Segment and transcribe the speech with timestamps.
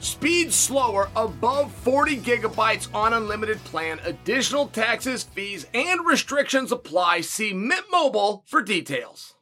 [0.00, 3.98] Speed slower above 40 gigabytes on unlimited plan.
[4.04, 7.22] Additional taxes, fees, and restrictions apply.
[7.22, 9.34] See Mint Mobile for details.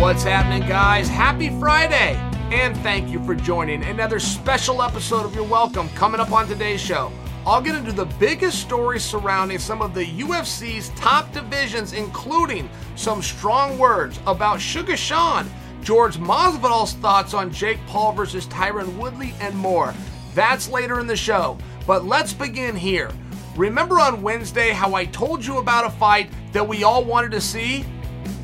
[0.00, 1.08] What's happening, guys?
[1.08, 2.14] Happy Friday!
[2.52, 6.80] And thank you for joining another special episode of You're Welcome coming up on today's
[6.80, 7.10] show.
[7.46, 13.20] I'll get into the biggest stories surrounding some of the UFC's top divisions, including some
[13.20, 15.46] strong words about Sugar Sean,
[15.82, 19.92] George Masvidal's thoughts on Jake Paul versus Tyron Woodley, and more.
[20.32, 21.58] That's later in the show.
[21.86, 23.10] But let's begin here.
[23.56, 27.42] Remember on Wednesday how I told you about a fight that we all wanted to
[27.42, 27.84] see?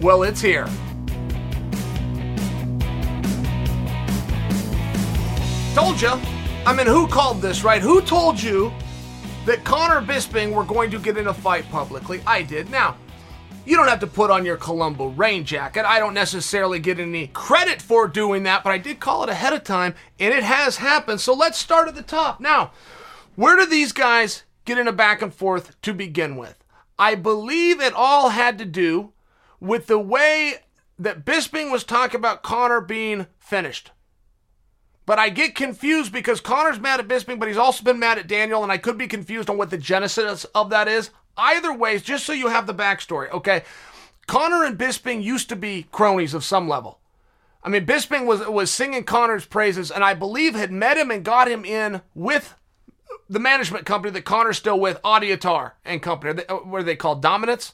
[0.02, 0.66] Well, it's here.
[5.74, 6.20] Told you.
[6.66, 7.80] I mean, who called this, right?
[7.80, 8.70] Who told you
[9.46, 12.22] that Conor Bisping were going to get in a fight publicly?
[12.26, 12.70] I did.
[12.70, 12.96] Now,
[13.64, 15.84] you don't have to put on your Columbo rain jacket.
[15.84, 19.52] I don't necessarily get any credit for doing that, but I did call it ahead
[19.52, 21.20] of time, and it has happened.
[21.20, 22.40] So let's start at the top.
[22.40, 22.72] Now,
[23.36, 26.64] where do these guys get in a back and forth to begin with?
[26.98, 29.12] I believe it all had to do
[29.60, 30.54] with the way
[30.98, 33.90] that Bisping was talking about Conor being finished.
[35.10, 38.28] But I get confused because Conor's mad at Bisping, but he's also been mad at
[38.28, 41.10] Daniel, and I could be confused on what the genesis of that is.
[41.36, 43.64] Either way, just so you have the backstory, okay?
[44.28, 47.00] Conor and Bisping used to be cronies of some level.
[47.64, 51.24] I mean, Bisping was was singing Conor's praises, and I believe had met him and
[51.24, 52.54] got him in with
[53.28, 56.34] the management company that Conor's still with, Audie Attar and company.
[56.34, 57.20] They, uh, what are they called?
[57.20, 57.72] Dominance?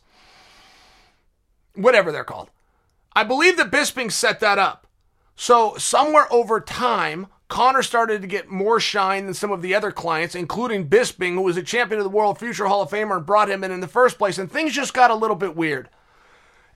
[1.74, 2.48] Whatever they're called.
[3.14, 4.85] I believe that Bisping set that up.
[5.36, 9.92] So somewhere over time, Conor started to get more shine than some of the other
[9.92, 13.26] clients, including Bisping, who was a champion of the world, future Hall of Famer, and
[13.26, 14.38] brought him in in the first place.
[14.38, 15.88] And things just got a little bit weird.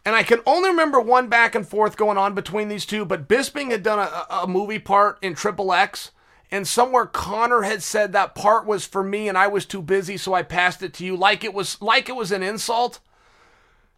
[0.05, 3.29] And I can only remember one back and forth going on between these two, but
[3.29, 6.13] Bisping had done a, a movie part in Triple X,
[6.51, 10.17] and somewhere Conor had said that part was for me and I was too busy,
[10.17, 13.01] so I passed it to you, like it was like it was an insult.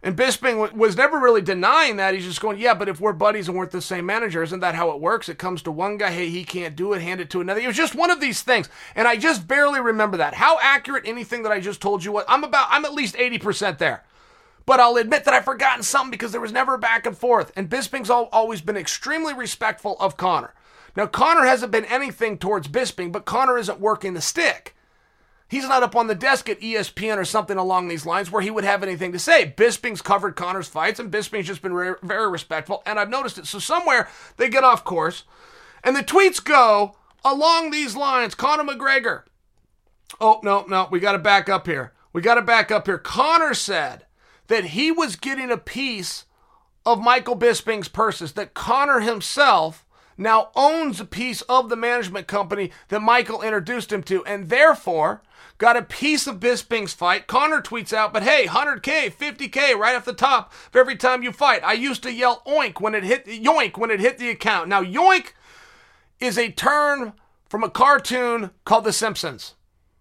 [0.05, 2.13] And Bisping was never really denying that.
[2.13, 4.75] He's just going, yeah, but if we're buddies and we're the same manager, isn't that
[4.75, 5.29] how it works?
[5.29, 7.61] It comes to one guy, hey, he can't do it, hand it to another.
[7.61, 8.69] It was just one of these things.
[8.97, 10.35] And I just barely remember that.
[10.35, 13.79] How accurate anything that I just told you was, I'm about, I'm at least 80%
[13.79, 14.03] there.
[14.67, 17.53] But I'll admit that I've forgotten something because there was never a back and forth.
[17.55, 20.53] And Bisping's al- always been extremely respectful of Conor.
[20.97, 24.75] Now, Conor hasn't been anything towards Bisping, but Conor isn't working the stick.
[25.53, 28.51] He's not up on the desk at ESPN or something along these lines where he
[28.51, 29.53] would have anything to say.
[29.55, 33.47] Bisping's covered Conor's fights, and Bisping's just been very, very respectful, and I've noticed it.
[33.47, 34.09] So somewhere
[34.39, 35.25] they get off course,
[35.85, 38.35] and the tweets go along these lines.
[38.35, 39.25] Conor McGregor.
[40.19, 41.93] Oh no, no, we got to back up here.
[42.15, 42.97] We got to back up here.
[42.97, 44.07] Conor said
[44.47, 46.25] that he was getting a piece
[46.87, 49.85] of Michael Bisping's purses, that Conor himself
[50.23, 55.23] now owns a piece of the management company that Michael introduced him to, and therefore
[55.59, 57.27] got a piece of Bisping's fight.
[57.27, 61.33] Conor tweets out, but hey, 100K, 50K right off the top of every time you
[61.33, 61.63] fight.
[61.63, 64.69] I used to yell oink when it hit yoink when it hit the account.
[64.69, 65.33] Now yoink
[66.21, 67.13] is a term
[67.49, 69.55] from a cartoon called The Simpsons.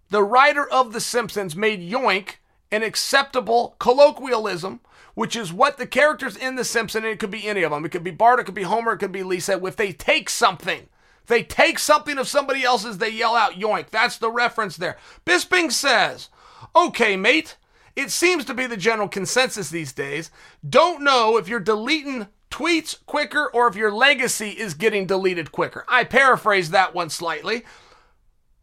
[0.10, 2.36] The writer of The Simpsons made yoink
[2.72, 4.80] an acceptable colloquialism,
[5.14, 7.86] which is what the characters in The Simpsons, and it could be any of them,
[7.86, 10.30] it could be Bart, it could be Homer, it could be Lisa, if they take
[10.30, 10.88] something,
[11.22, 13.90] if they take something of somebody else's, they yell out yoink.
[13.90, 14.98] That's the reference there.
[15.26, 16.30] Bisping says,
[16.76, 17.58] okay, mate,
[17.96, 20.32] it seems to be the general consensus these days.
[20.68, 25.86] Don't know if you're deleting tweets quicker or if your legacy is getting deleted quicker.
[25.88, 27.64] I paraphrase that one slightly.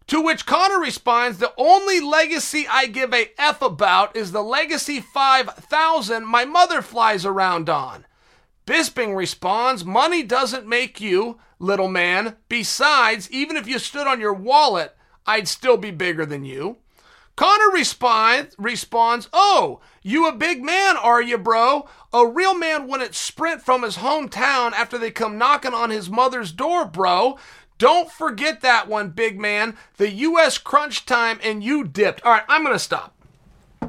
[0.09, 5.01] To which Conor responds, The only legacy I give a F about is the Legacy
[5.01, 8.07] 5000 my mother flies around on.
[8.67, 12.37] Bisping responds, Money doesn't make you, little man.
[12.49, 14.97] Besides, even if you stood on your wallet,
[15.27, 16.79] I'd still be bigger than you.
[17.37, 21.87] Conor responds, responds, Oh, you a big man, are you, bro?
[22.15, 26.51] A real man wouldn't sprint from his hometown after they come knocking on his mother's
[26.51, 27.39] door, bro.
[27.79, 29.77] Don't forget that one, big man.
[29.97, 30.59] The U.S.
[30.59, 32.23] crunch time and you dipped.
[32.23, 33.15] All right, I'm going to stop.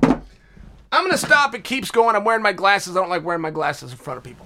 [0.02, 1.54] I'm going to stop.
[1.54, 2.16] It keeps going.
[2.16, 2.96] I'm wearing my glasses.
[2.96, 4.46] I don't like wearing my glasses in front of people.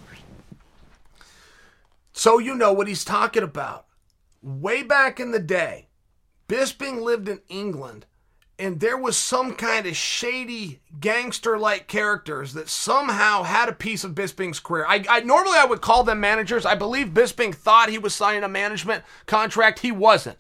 [2.14, 3.86] So you know what he's talking about.
[4.42, 5.88] Way back in the day,
[6.48, 8.06] Bisping lived in England
[8.64, 14.06] and there was some kind of shady gangster like characters that somehow had a piece
[14.06, 14.86] of Bisping's career.
[14.88, 16.66] I, I, normally I would call them managers.
[16.66, 19.80] I believe Bisping thought he was signing a management contract.
[19.80, 20.38] He wasn't.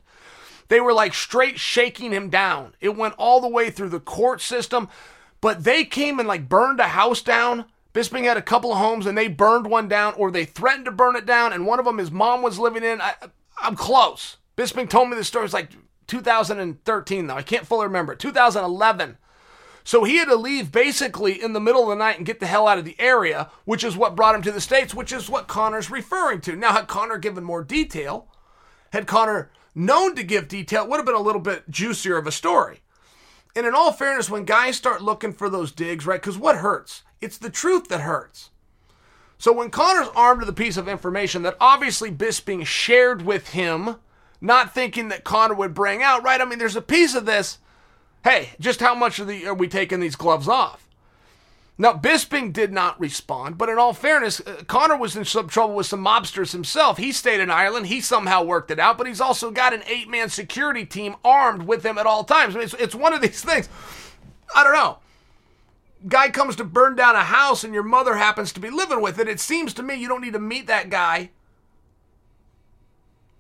[0.70, 2.76] They were like straight shaking him down.
[2.80, 4.88] It went all the way through the court system,
[5.42, 7.66] but they came and like burned a house down.
[7.94, 10.92] Bisping had a couple of homes and they burned one down or they threatened to
[10.92, 13.02] burn it down and one of them his mom was living in.
[13.02, 13.16] I,
[13.62, 14.38] I'm close.
[14.56, 15.44] Bisping told me the story.
[15.44, 15.72] It's like
[16.14, 17.36] 2013, though.
[17.36, 18.16] I can't fully remember.
[18.16, 19.18] 2011.
[19.84, 22.46] So he had to leave basically in the middle of the night and get the
[22.46, 25.30] hell out of the area, which is what brought him to the States, which is
[25.30, 26.56] what Conor's referring to.
[26.56, 28.28] Now, had Conor given more detail,
[28.92, 32.28] had Conor known to give detail, it would have been a little bit juicier of
[32.28, 32.82] a story.
[33.56, 37.04] And in all fairness, when guys start looking for those digs, right, because what hurts?
[37.20, 38.52] It's the truth that hurts.
[39.38, 43.98] So when Conor's armed with a piece of information that obviously Bisping shared with him,
[44.44, 46.42] not thinking that Conor would bring out, right?
[46.42, 47.60] I mean, there's a piece of this.
[48.26, 50.88] Hey, just how much of the, are we taking these gloves off?
[51.78, 55.76] Now, Bisping did not respond, but in all fairness, uh, Conor was in some trouble
[55.76, 56.98] with some mobsters himself.
[56.98, 57.88] He stayed in Ireland.
[57.88, 61.64] He somehow worked it out, but he's also got an eight man security team armed
[61.64, 62.54] with him at all times.
[62.54, 63.70] I mean, it's, it's one of these things.
[64.54, 65.00] I don't know.
[66.08, 69.20] Guy comes to burn down a house and your mother happens to be living with
[69.20, 69.30] it.
[69.30, 71.32] It seems to me you don't need to meet that guy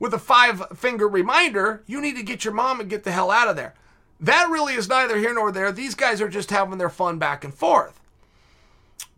[0.03, 3.31] with a five finger reminder, you need to get your mom and get the hell
[3.31, 3.74] out of there.
[4.19, 5.72] That really is neither here nor there.
[5.72, 8.01] These guys are just having their fun back and forth.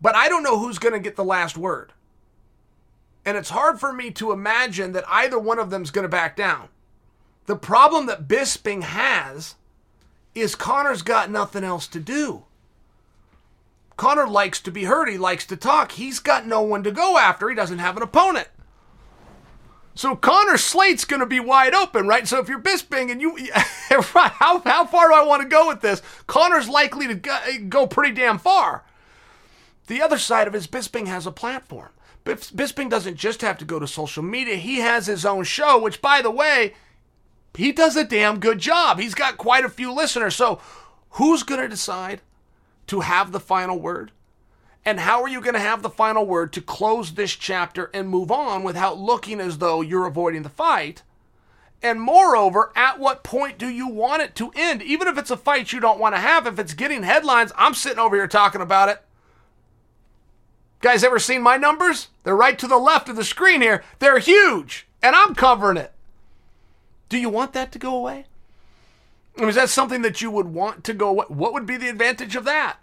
[0.00, 1.92] But I don't know who's going to get the last word.
[3.24, 6.08] And it's hard for me to imagine that either one of them is going to
[6.08, 6.68] back down.
[7.46, 9.56] The problem that Bisping has
[10.36, 12.44] is Conor's got nothing else to do.
[13.96, 15.08] Conor likes to be heard.
[15.08, 15.90] He likes to talk.
[15.90, 17.48] He's got no one to go after.
[17.48, 18.46] He doesn't have an opponent.
[19.96, 22.28] So Conor slate's going to be wide open, right?
[22.28, 25.80] So if you're Bisping and you, how, how far do I want to go with
[25.80, 26.02] this?
[26.26, 28.84] Conor's likely to go pretty damn far.
[29.86, 31.90] The other side of it is Bisping has a platform.
[32.26, 34.56] Bisping doesn't just have to go to social media.
[34.56, 36.74] He has his own show, which, by the way,
[37.54, 38.98] he does a damn good job.
[38.98, 40.34] He's got quite a few listeners.
[40.34, 40.60] So,
[41.10, 42.20] who's going to decide
[42.88, 44.10] to have the final word?
[44.86, 48.08] And how are you going to have the final word to close this chapter and
[48.08, 51.02] move on without looking as though you're avoiding the fight?
[51.82, 54.82] And moreover, at what point do you want it to end?
[54.82, 57.74] Even if it's a fight you don't want to have, if it's getting headlines, I'm
[57.74, 59.02] sitting over here talking about it.
[60.80, 62.08] Guys, ever seen my numbers?
[62.22, 63.82] They're right to the left of the screen here.
[63.98, 65.92] They're huge, and I'm covering it.
[67.08, 68.26] Do you want that to go away?
[69.36, 71.26] Is that something that you would want to go away?
[71.28, 72.78] What would be the advantage of that?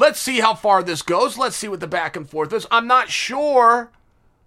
[0.00, 1.36] Let's see how far this goes.
[1.36, 2.66] Let's see what the back and forth is.
[2.70, 3.92] I'm not sure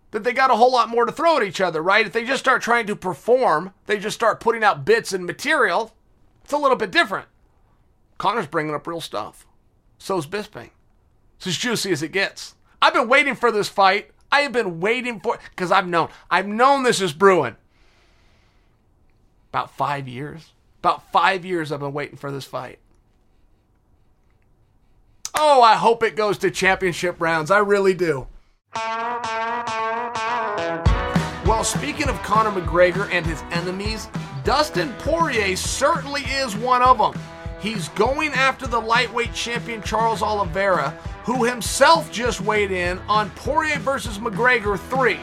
[0.09, 2.07] that they got a whole lot more to throw at each other, right?
[2.07, 5.93] If they just start trying to perform, they just start putting out bits and material,
[6.43, 7.27] it's a little bit different.
[8.17, 9.45] Conor's bringing up real stuff.
[9.99, 10.71] So's Bisping.
[11.37, 12.55] It's as juicy as it gets.
[12.81, 14.09] I've been waiting for this fight.
[14.31, 17.57] I have been waiting for because I've known I've known this is brewing.
[19.51, 20.51] About five years.
[20.79, 22.79] About five years I've been waiting for this fight.
[25.35, 27.51] Oh, I hope it goes to championship rounds.
[27.51, 28.27] I really do.
[31.45, 34.07] Well, speaking of Conor McGregor and his enemies,
[34.43, 37.13] Dustin Poirier certainly is one of them.
[37.59, 40.91] He's going after the lightweight champion Charles Oliveira,
[41.23, 45.17] who himself just weighed in on Poirier versus McGregor 3.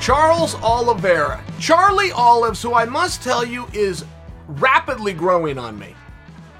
[0.00, 1.42] Charles Oliveira.
[1.58, 4.04] Charlie Olives, who I must tell you is
[4.46, 5.94] rapidly growing on me.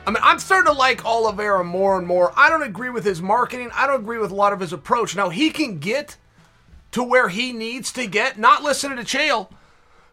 [0.07, 2.33] I mean, I'm starting to like Oliveira more and more.
[2.37, 3.71] I don't agree with his marketing.
[3.75, 5.17] I don't agree with a lot of his approach.
[5.17, 6.17] Now, he can get
[6.93, 9.51] to where he needs to get, not listening to Chael,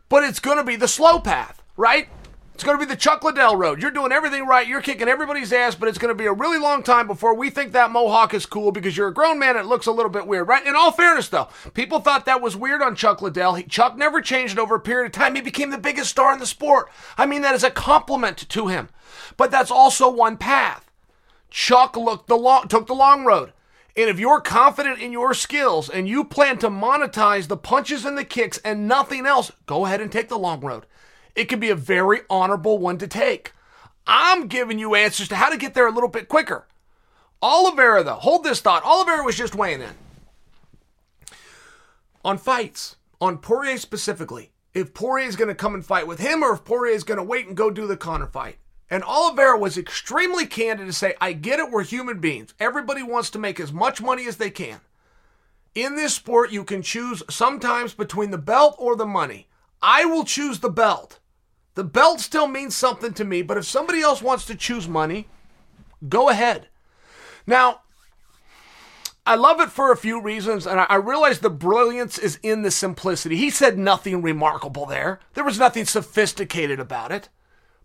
[0.09, 2.09] but it's going to be the slow path, right?
[2.53, 3.81] It's going to be the Chuck Liddell road.
[3.81, 4.67] You're doing everything right.
[4.67, 7.49] You're kicking everybody's ass, but it's going to be a really long time before we
[7.49, 10.27] think that mohawk is cool because you're a grown man it looks a little bit
[10.27, 10.65] weird, right?
[10.65, 13.55] In all fairness, though, people thought that was weird on Chuck Liddell.
[13.55, 15.33] He, Chuck never changed over a period of time.
[15.33, 16.91] He became the biggest star in the sport.
[17.17, 18.89] I mean that is a compliment to him.
[19.35, 20.91] But that's also one path.
[21.49, 23.51] Chuck looked the long, took the long road.
[23.97, 28.17] And if you're confident in your skills and you plan to monetize the punches and
[28.17, 30.85] the kicks and nothing else, go ahead and take the long road
[31.35, 33.53] it can be a very honorable one to take.
[34.05, 36.67] I'm giving you answers to how to get there a little bit quicker.
[37.41, 38.83] Oliveira, though, hold this thought.
[38.83, 39.95] Oliveira was just weighing in.
[42.23, 46.43] On fights, on Poirier specifically, if Poirier is going to come and fight with him
[46.43, 48.57] or if Poirier is going to wait and go do the Conor fight.
[48.89, 52.53] And Oliveira was extremely candid to say, I get it, we're human beings.
[52.59, 54.79] Everybody wants to make as much money as they can.
[55.73, 59.47] In this sport, you can choose sometimes between the belt or the money.
[59.81, 61.19] I will choose the belt.
[61.75, 65.27] The belt still means something to me, but if somebody else wants to choose money,
[66.07, 66.67] go ahead.
[67.47, 67.81] Now,
[69.25, 72.71] I love it for a few reasons, and I realize the brilliance is in the
[72.71, 73.37] simplicity.
[73.37, 77.29] He said nothing remarkable there, there was nothing sophisticated about it.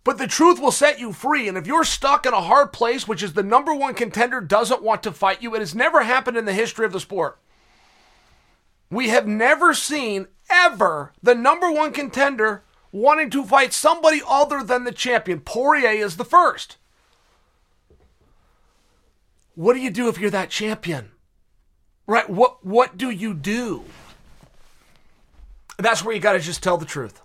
[0.05, 3.07] But the truth will set you free, and if you're stuck in a hard place,
[3.07, 6.37] which is the number one contender doesn't want to fight you, it has never happened
[6.37, 7.39] in the history of the sport.
[8.91, 14.85] We have never seen ever the number one contender wanting to fight somebody other than
[14.85, 15.41] the champion.
[15.41, 16.77] Poirier is the first.
[19.55, 21.11] What do you do if you're that champion?
[22.07, 22.29] Right?
[22.31, 23.85] What what do you do?
[25.79, 27.21] That's where you got to just tell the truth,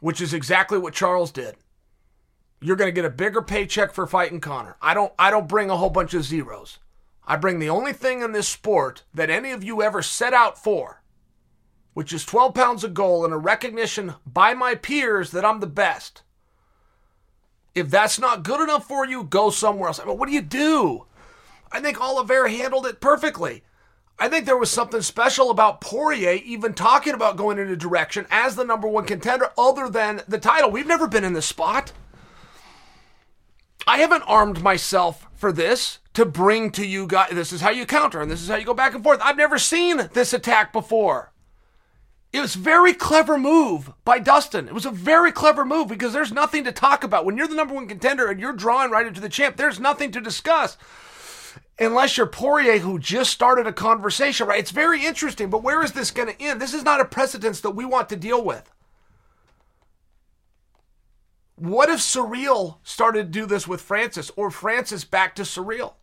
[0.00, 1.56] which is exactly what Charles did.
[2.60, 4.76] You're going to get a bigger paycheck for fighting Conor.
[4.82, 6.78] I don't I don't bring a whole bunch of zeros.
[7.26, 10.62] I bring the only thing in this sport that any of you ever set out
[10.62, 11.02] for
[11.96, 15.66] which is 12 pounds of gold and a recognition by my peers that I'm the
[15.66, 16.20] best.
[17.74, 19.98] If that's not good enough for you, go somewhere else.
[19.98, 21.06] I mean, what do you do?
[21.72, 23.62] I think Oliveira handled it perfectly.
[24.18, 28.26] I think there was something special about Poirier even talking about going in a direction
[28.30, 30.70] as the number one contender other than the title.
[30.70, 31.92] We've never been in this spot.
[33.86, 37.30] I haven't armed myself for this to bring to you guys.
[37.32, 39.20] This is how you counter and this is how you go back and forth.
[39.22, 41.32] I've never seen this attack before.
[42.32, 44.68] It was very clever move by Dustin.
[44.68, 47.24] It was a very clever move because there's nothing to talk about.
[47.24, 50.10] When you're the number one contender and you're drawing right into the champ, there's nothing
[50.12, 50.76] to discuss.
[51.78, 54.60] Unless you're Poirier, who just started a conversation, right?
[54.60, 56.60] It's very interesting, but where is this going to end?
[56.60, 58.70] This is not a precedence that we want to deal with.
[61.56, 65.94] What if Ciryl started to do this with Francis or Francis back to Ciryl?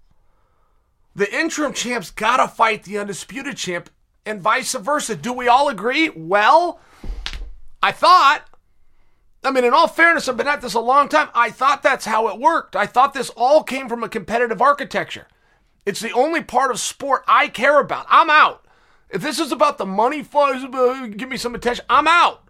[1.15, 3.91] The interim champ's got to fight the undisputed champ
[4.25, 5.15] and vice versa.
[5.15, 6.09] Do we all agree?
[6.09, 6.79] Well,
[7.81, 8.43] I thought,
[9.43, 11.29] I mean, in all fairness, I've been at this a long time.
[11.33, 12.75] I thought that's how it worked.
[12.75, 15.27] I thought this all came from a competitive architecture.
[15.85, 18.05] It's the only part of sport I care about.
[18.09, 18.65] I'm out.
[19.09, 21.85] If this is about the money, uh, give me some attention.
[21.89, 22.43] I'm out.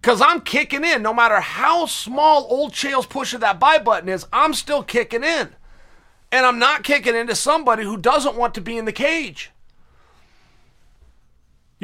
[0.00, 1.02] Because I'm kicking in.
[1.02, 5.24] No matter how small old Chael's push of that buy button is, I'm still kicking
[5.24, 5.54] in.
[6.30, 9.50] And I'm not kicking into somebody who doesn't want to be in the cage.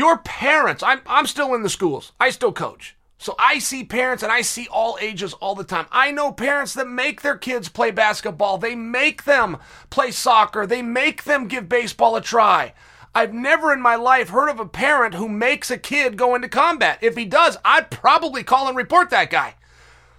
[0.00, 2.96] Your parents, I'm, I'm still in the schools, I still coach.
[3.18, 5.84] So I see parents and I see all ages all the time.
[5.92, 9.58] I know parents that make their kids play basketball, they make them
[9.90, 12.72] play soccer, they make them give baseball a try.
[13.14, 16.48] I've never in my life heard of a parent who makes a kid go into
[16.48, 17.00] combat.
[17.02, 19.56] If he does, I'd probably call and report that guy.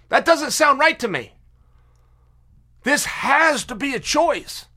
[0.09, 1.31] That doesn't sound right to me.
[2.83, 4.67] This has to be a choice.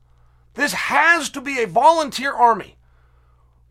[0.55, 2.75] This has to be a volunteer army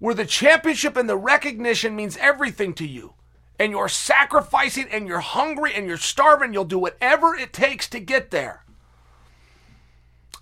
[0.05, 3.15] where the championship and the recognition means everything to you
[3.59, 7.99] and you're sacrificing and you're hungry and you're starving, you'll do whatever it takes to
[7.99, 8.67] get there.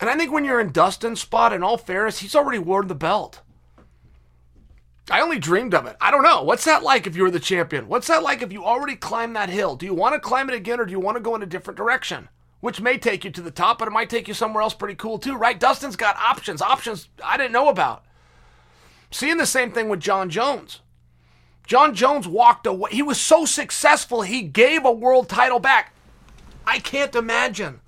[0.00, 2.96] And I think when you're in Dustin's spot, in all fairness, he's already worn the
[2.96, 3.40] belt.
[5.08, 5.94] I only dreamed of it.
[6.00, 6.42] I don't know.
[6.42, 7.86] What's that like if you were the champion?
[7.86, 9.76] What's that like if you already climbed that hill?
[9.76, 11.46] Do you want to climb it again or do you want to go in a
[11.46, 12.28] different direction?
[12.58, 14.96] Which may take you to the top, but it might take you somewhere else pretty
[14.96, 15.60] cool too, right?
[15.60, 18.04] Dustin's got options, options I didn't know about.
[19.12, 20.80] Seeing the same thing with Jon Jones.
[21.66, 22.90] Jon Jones walked away.
[22.90, 25.94] He was so successful, he gave a world title back.
[26.66, 27.80] I can't imagine.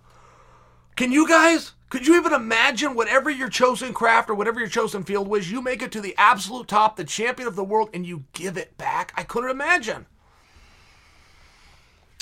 [0.96, 1.72] Can you guys?
[1.88, 5.62] Could you even imagine whatever your chosen craft or whatever your chosen field was, you
[5.62, 8.76] make it to the absolute top, the champion of the world, and you give it
[8.76, 9.12] back?
[9.16, 10.06] I couldn't imagine.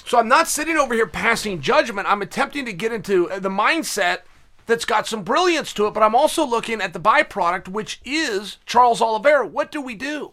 [0.04, 2.06] So I'm not sitting over here passing judgment.
[2.08, 4.20] I'm attempting to get into the mindset
[4.72, 8.56] that's got some brilliance to it, but I'm also looking at the byproduct, which is
[8.64, 9.46] Charles Oliveira.
[9.46, 10.32] What do we do?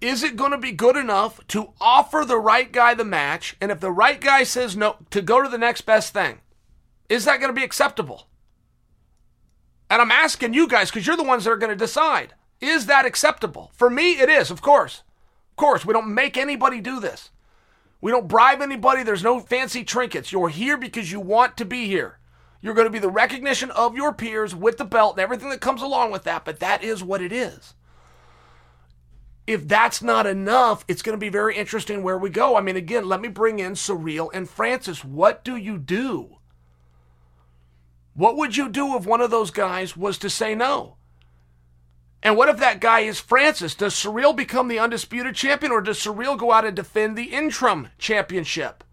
[0.00, 3.56] is it going to be good enough to offer the right guy the match?
[3.60, 6.38] And if the right guy says no, to go to the next best thing,
[7.08, 8.28] is that going to be acceptable?
[9.90, 12.34] And I'm asking you guys because you're the ones that are going to decide.
[12.60, 13.70] Is that acceptable?
[13.74, 15.02] For me, it is, of course.
[15.50, 17.30] Of course, we don't make anybody do this.
[18.00, 19.02] We don't bribe anybody.
[19.02, 20.30] There's no fancy trinkets.
[20.30, 22.17] You're here because you want to be here.
[22.60, 25.60] You're going to be the recognition of your peers with the belt and everything that
[25.60, 27.74] comes along with that, but that is what it is
[29.48, 32.54] if that's not enough, it's going to be very interesting where we go.
[32.54, 35.02] I mean, again, let me bring in Ciryl and Francis.
[35.02, 36.36] What do you do?
[38.12, 40.96] What would you do if one of those guys was to say no?
[42.22, 43.74] And what if that guy is Francis?
[43.74, 47.88] Does Ciryl become the undisputed champion or does Ciryl go out and defend the interim
[47.96, 48.84] championship?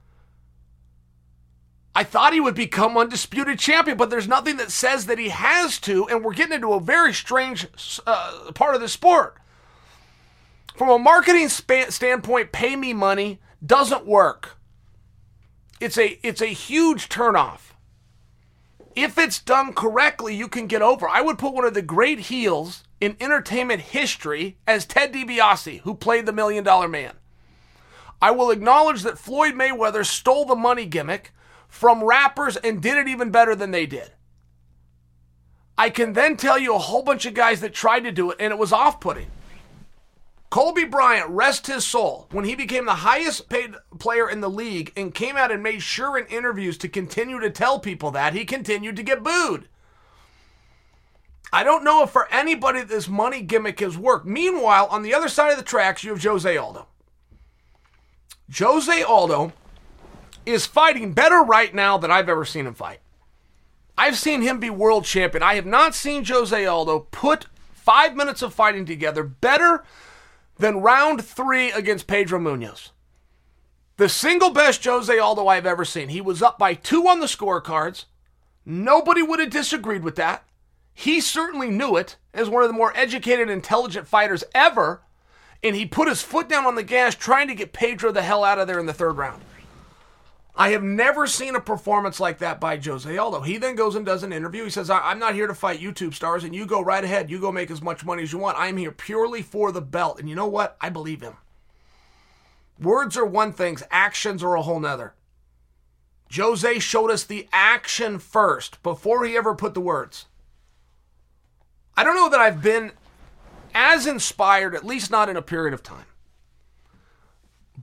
[1.97, 5.79] I thought he would become undisputed champion, but there's nothing that says that he has
[5.79, 7.67] to, and we're getting into a very strange
[8.05, 9.37] uh, part of the sport.
[10.75, 14.57] From a marketing standpoint, pay me money doesn't work.
[15.79, 17.71] It's a it's a huge turnoff.
[18.93, 21.07] If it's done correctly, you can get over.
[21.07, 25.95] I would put one of the great heels in entertainment history as Ted DiBiase, who
[25.95, 27.13] played the Million Dollar Man.
[28.21, 31.31] I will acknowledge that Floyd Mayweather stole the money gimmick
[31.75, 34.11] from rappers and did it even better than they did.
[35.77, 38.37] I can then tell you a whole bunch of guys that tried to do it
[38.39, 39.27] and it was off putting.
[40.49, 44.93] Kobe Bryant, rest his soul, when he became the highest paid player in the league
[44.95, 48.45] and came out and made sure in interviews to continue to tell people that, he
[48.45, 49.67] continued to get booed.
[51.51, 54.25] I don't know if for anybody this money gimmick has worked.
[54.25, 56.87] Meanwhile, on the other side of the tracks, you have Jose Aldo.
[58.57, 59.51] Jose Aldo
[60.45, 62.99] is fighting better right now than I've ever seen him fight.
[63.97, 65.43] I've seen him be world champion.
[65.43, 69.83] I have not seen Jose Aldo put five minutes of fighting together better
[70.57, 72.91] than round three against Pedro Munhoz.
[73.97, 76.09] The single best Jose Aldo I've ever seen.
[76.09, 78.05] He was up by two on the scorecards.
[78.65, 80.43] Nobody would have disagreed with that.
[80.93, 85.01] He certainly knew it as one of the more educated, intelligent fighters ever.
[85.63, 88.43] And he put his foot down on the gas trying to get Pedro the hell
[88.43, 89.41] out of there in the third round.
[90.57, 93.41] I have never seen a performance like that by Jose Aldo.
[93.41, 94.63] He then goes and does an interview.
[94.63, 97.29] He says, I'm not here to fight YouTube stars, and you go right ahead.
[97.29, 98.57] You go make as much money as you want.
[98.57, 100.17] I'm here purely for the belt.
[100.17, 100.77] And you know what?
[100.79, 101.33] I believe him.
[102.79, 105.13] Words are one thing, actions are a whole nother.
[106.33, 110.25] Jose showed us the action first before he ever put the words.
[111.95, 112.91] I don't know that I've been
[113.73, 116.05] as inspired, at least not in a period of time,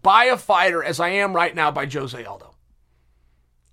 [0.02, 2.51] by a fighter as I am right now by Jose Aldo.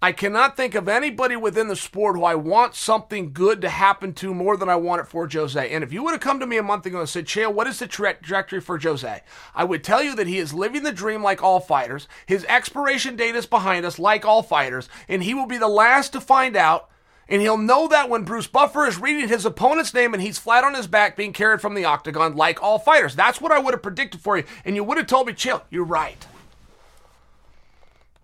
[0.01, 4.13] I cannot think of anybody within the sport who I want something good to happen
[4.13, 5.69] to more than I want it for Jose.
[5.69, 7.67] And if you would have come to me a month ago and said, Chael, what
[7.67, 9.21] is the tra- trajectory for Jose?
[9.53, 12.07] I would tell you that he is living the dream like all fighters.
[12.25, 16.13] His expiration date is behind us like all fighters, and he will be the last
[16.13, 16.89] to find out.
[17.27, 20.63] And he'll know that when Bruce Buffer is reading his opponent's name and he's flat
[20.63, 23.17] on his back being carried from the octagon like all fighters.
[23.17, 24.45] That's what I would have predicted for you.
[24.63, 26.25] And you would have told me, Chael, you're right.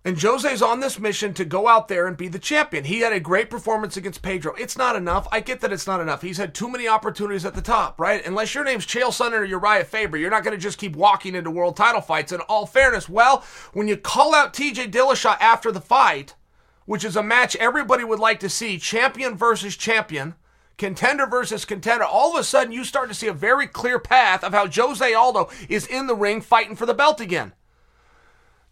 [0.06, 2.84] And Jose's on this mission to go out there and be the champion.
[2.84, 4.54] He had a great performance against Pedro.
[4.54, 5.26] It's not enough.
[5.32, 6.22] I get that it's not enough.
[6.22, 8.24] He's had too many opportunities at the top, right?
[8.24, 11.34] Unless your name's Chael Sonnen or Urijah Faber, you're not going to just keep walking
[11.34, 12.30] into world title fights.
[12.30, 16.36] In all fairness, well, when you call out TJ Dillashaw after the fight,
[16.84, 20.36] which is a match everybody would like to see, champion versus champion,
[20.78, 24.44] contender versus contender, all of a sudden you start to see a very clear path
[24.44, 27.54] of how Jose Aldo is in the ring fighting for the belt again.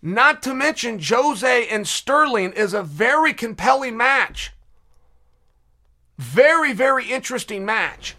[0.07, 4.53] Not to mention, Jose and Sterling is a very compelling match.
[6.19, 8.15] Very, very interesting match.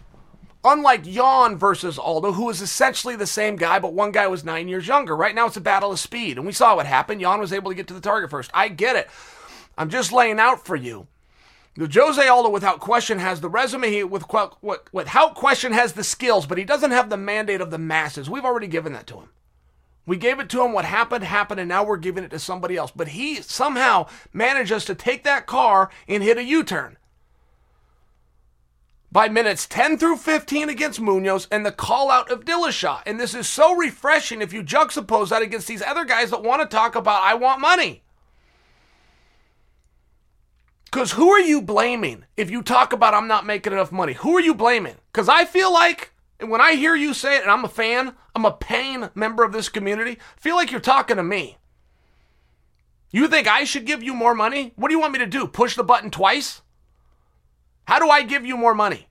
[0.64, 4.66] Unlike Yan versus Aldo, who is essentially the same guy, but one guy was nine
[4.66, 5.14] years younger.
[5.14, 7.20] Right now it's a battle of speed, and we saw what happened.
[7.20, 8.50] Yan was able to get to the target first.
[8.52, 9.08] I get it.
[9.78, 11.06] I'm just laying out for you.
[11.78, 13.92] Jose Aldo, without question, has the resume.
[13.92, 14.24] He, with,
[14.90, 18.28] without question, has the skills, but he doesn't have the mandate of the masses.
[18.28, 19.28] We've already given that to him.
[20.06, 20.72] We gave it to him.
[20.72, 22.92] What happened, happened, and now we're giving it to somebody else.
[22.94, 26.96] But he somehow manages to take that car and hit a U turn.
[29.10, 33.02] By minutes 10 through 15 against Munhoz and the call out of Dillashaw.
[33.04, 36.62] And this is so refreshing if you juxtapose that against these other guys that want
[36.62, 38.02] to talk about, I want money.
[40.84, 44.12] Because who are you blaming if you talk about, I'm not making enough money?
[44.14, 44.96] Who are you blaming?
[45.12, 48.14] Because I feel like and when I hear you say it, and I'm a fan,
[48.34, 51.56] I'm a paying member of this community, feel like you're talking to me.
[53.10, 54.72] You think I should give you more money?
[54.76, 55.46] What do you want me to do?
[55.46, 56.60] Push the button twice?
[57.86, 59.08] How do I give you more money?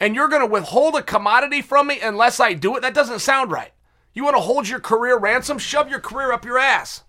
[0.00, 2.80] And you're going to withhold a commodity from me unless I do it?
[2.80, 3.72] That doesn't sound right.
[4.12, 5.58] You want to hold your career ransom?
[5.58, 7.04] Shove your career up your ass.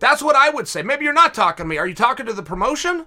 [0.00, 0.82] That's what I would say.
[0.82, 1.78] Maybe you're not talking to me.
[1.78, 3.06] Are you talking to the promotion?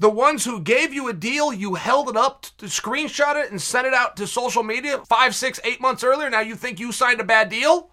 [0.00, 3.60] The ones who gave you a deal, you held it up to screenshot it and
[3.60, 6.30] sent it out to social media five, six, eight months earlier.
[6.30, 7.90] Now you think you signed a bad deal?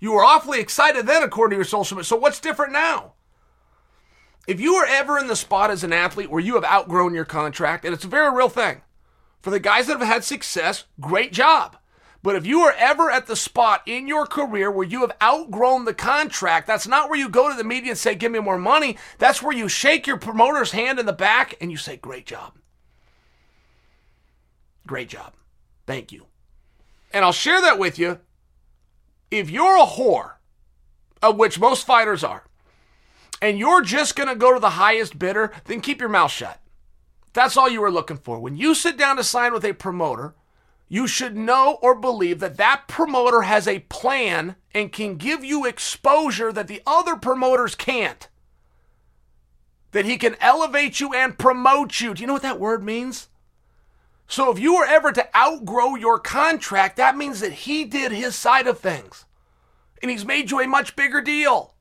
[0.00, 2.04] You were awfully excited then, according to your social media.
[2.04, 3.14] So what's different now?
[4.46, 7.24] If you are ever in the spot as an athlete where you have outgrown your
[7.24, 8.82] contract, and it's a very real thing,
[9.42, 11.76] for the guys that have had success, great job.
[12.28, 15.86] But if you are ever at the spot in your career where you have outgrown
[15.86, 18.58] the contract, that's not where you go to the media and say, Give me more
[18.58, 18.98] money.
[19.16, 22.58] That's where you shake your promoter's hand in the back and you say, Great job.
[24.86, 25.32] Great job.
[25.86, 26.26] Thank you.
[27.14, 28.18] And I'll share that with you.
[29.30, 30.32] If you're a whore,
[31.22, 32.44] of which most fighters are,
[33.40, 36.60] and you're just going to go to the highest bidder, then keep your mouth shut.
[37.32, 38.38] That's all you were looking for.
[38.38, 40.34] When you sit down to sign with a promoter,
[40.88, 45.66] you should know or believe that that promoter has a plan and can give you
[45.66, 48.28] exposure that the other promoters can't.
[49.92, 52.14] That he can elevate you and promote you.
[52.14, 53.28] Do you know what that word means?
[54.26, 58.34] So if you were ever to outgrow your contract, that means that he did his
[58.34, 59.24] side of things.
[60.02, 61.74] And he's made you a much bigger deal.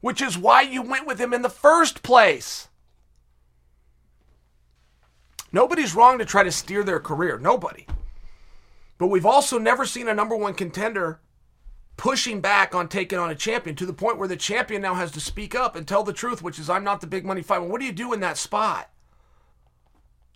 [0.00, 2.68] Which is why you went with him in the first place.
[5.56, 7.38] Nobody's wrong to try to steer their career.
[7.38, 7.86] Nobody.
[8.98, 11.22] But we've also never seen a number one contender
[11.96, 15.10] pushing back on taking on a champion to the point where the champion now has
[15.12, 17.60] to speak up and tell the truth, which is, I'm not the big money fight.
[17.60, 18.90] Well, what do you do in that spot?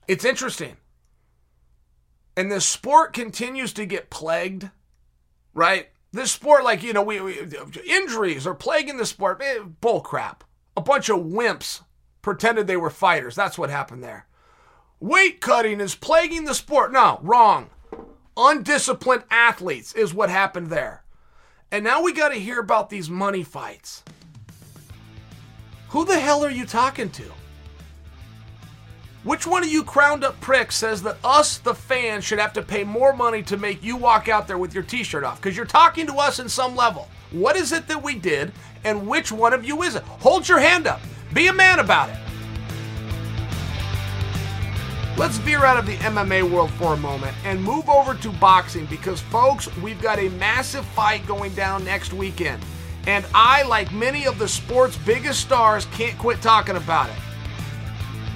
[0.08, 0.78] It's interesting.
[2.34, 4.70] And the sport continues to get plagued,
[5.52, 5.90] right?
[6.12, 7.46] This sport, like, you know, we, we
[7.86, 9.42] injuries are plaguing the sport.
[9.44, 10.44] Eh, bull crap.
[10.78, 11.82] A bunch of wimps
[12.22, 13.34] pretended they were fighters.
[13.34, 14.26] That's what happened there.
[15.00, 16.92] Weight cutting is plaguing the sport.
[16.92, 17.70] No, wrong.
[18.36, 21.02] Undisciplined athletes is what happened there.
[21.72, 24.02] And now we got to hear about these money fights.
[25.88, 27.24] Who the hell are you talking to?
[29.24, 32.62] Which one of you crowned up pricks says that us, the fans, should have to
[32.62, 35.40] pay more money to make you walk out there with your t shirt off?
[35.40, 37.08] Because you're talking to us in some level.
[37.30, 38.52] What is it that we did,
[38.84, 40.02] and which one of you is it?
[40.02, 41.00] Hold your hand up.
[41.32, 42.29] Be a man about it.
[45.20, 48.86] Let's veer out of the MMA world for a moment and move over to boxing
[48.86, 52.64] because, folks, we've got a massive fight going down next weekend.
[53.06, 57.16] And I, like many of the sport's biggest stars, can't quit talking about it.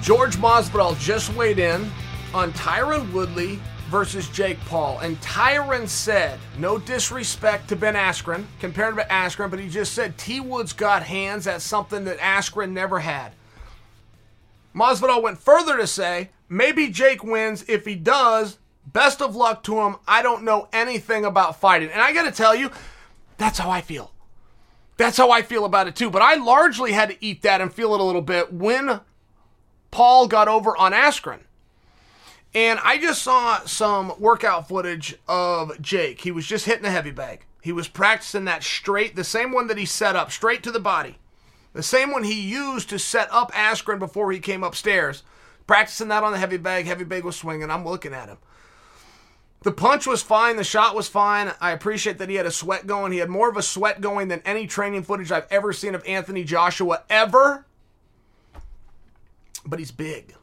[0.03, 1.89] George Masvidal just weighed in
[2.35, 4.99] on Tyron Woodley versus Jake Paul.
[4.99, 10.19] And Tyron said, no disrespect to Ben Askren, compared to Askren, but he just said
[10.19, 11.45] T Wood's got hands.
[11.45, 13.31] That's something that Askren never had.
[14.75, 17.65] Masvidal went further to say, maybe Jake wins.
[17.67, 19.97] If he does, best of luck to him.
[20.07, 21.89] I don't know anything about fighting.
[21.89, 22.71] And I got to tell you,
[23.37, 24.11] that's how I feel.
[24.97, 26.09] That's how I feel about it too.
[26.09, 29.01] But I largely had to eat that and feel it a little bit when
[29.91, 31.39] Paul got over on Askren.
[32.53, 36.21] And I just saw some workout footage of Jake.
[36.21, 37.45] He was just hitting a heavy bag.
[37.61, 40.79] He was practicing that straight, the same one that he set up, straight to the
[40.79, 41.17] body.
[41.73, 45.23] The same one he used to set up Askren before he came upstairs.
[45.67, 46.85] Practicing that on the heavy bag.
[46.85, 47.71] Heavy bag was swinging.
[47.71, 48.37] I'm looking at him.
[49.63, 50.57] The punch was fine.
[50.57, 51.51] The shot was fine.
[51.59, 53.11] I appreciate that he had a sweat going.
[53.11, 56.05] He had more of a sweat going than any training footage I've ever seen of
[56.05, 57.65] Anthony Joshua ever.
[59.65, 60.35] But he's big.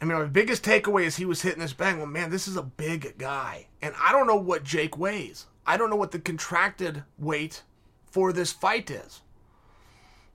[0.00, 1.98] I mean, my biggest takeaway is he was hitting this bang.
[1.98, 3.66] Well, man, this is a big guy.
[3.82, 5.46] And I don't know what Jake weighs.
[5.66, 7.62] I don't know what the contracted weight
[8.10, 9.20] for this fight is.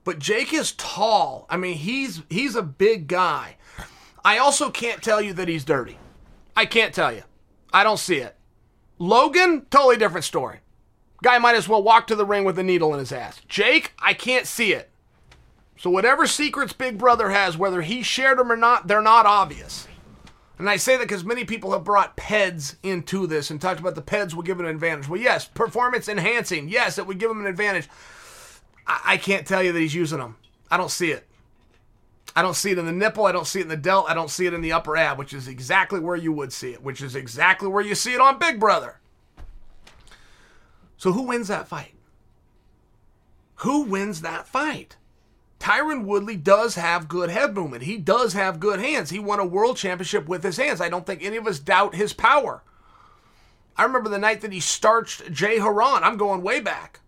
[0.04, 1.44] But Jake is tall.
[1.50, 3.56] I mean, he's he's a big guy.
[4.24, 5.98] I also can't tell you that he's dirty.
[6.56, 7.22] I can't tell you.
[7.72, 8.36] I don't see it.
[8.98, 10.60] Logan, totally different story.
[11.22, 13.40] Guy might as well walk to the ring with a needle in his ass.
[13.48, 14.90] Jake, I can't see it.
[15.76, 19.86] So whatever secrets Big Brother has, whether he shared them or not, they're not obvious.
[20.58, 23.94] And I say that because many people have brought PEDs into this and talked about
[23.94, 25.08] the PEDs will give an advantage.
[25.08, 26.68] Well, yes, performance enhancing.
[26.68, 27.88] Yes, it would give him an advantage.
[28.84, 30.36] I, I can't tell you that he's using them.
[30.68, 31.27] I don't see it.
[32.38, 33.26] I don't see it in the nipple.
[33.26, 34.08] I don't see it in the delt.
[34.08, 36.72] I don't see it in the upper ab, which is exactly where you would see
[36.72, 39.00] it, which is exactly where you see it on Big Brother.
[40.98, 41.94] So who wins that fight?
[43.56, 44.98] Who wins that fight?
[45.58, 47.82] Tyron Woodley does have good head movement.
[47.82, 49.10] He does have good hands.
[49.10, 50.80] He won a world championship with his hands.
[50.80, 52.62] I don't think any of us doubt his power.
[53.76, 56.04] I remember the night that he starched Jay Hieron.
[56.04, 57.00] I'm going way back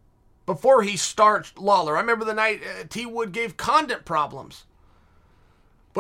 [0.45, 1.97] before he starched Lawler.
[1.97, 4.65] I remember the night uh, T Wood gave Condit problems.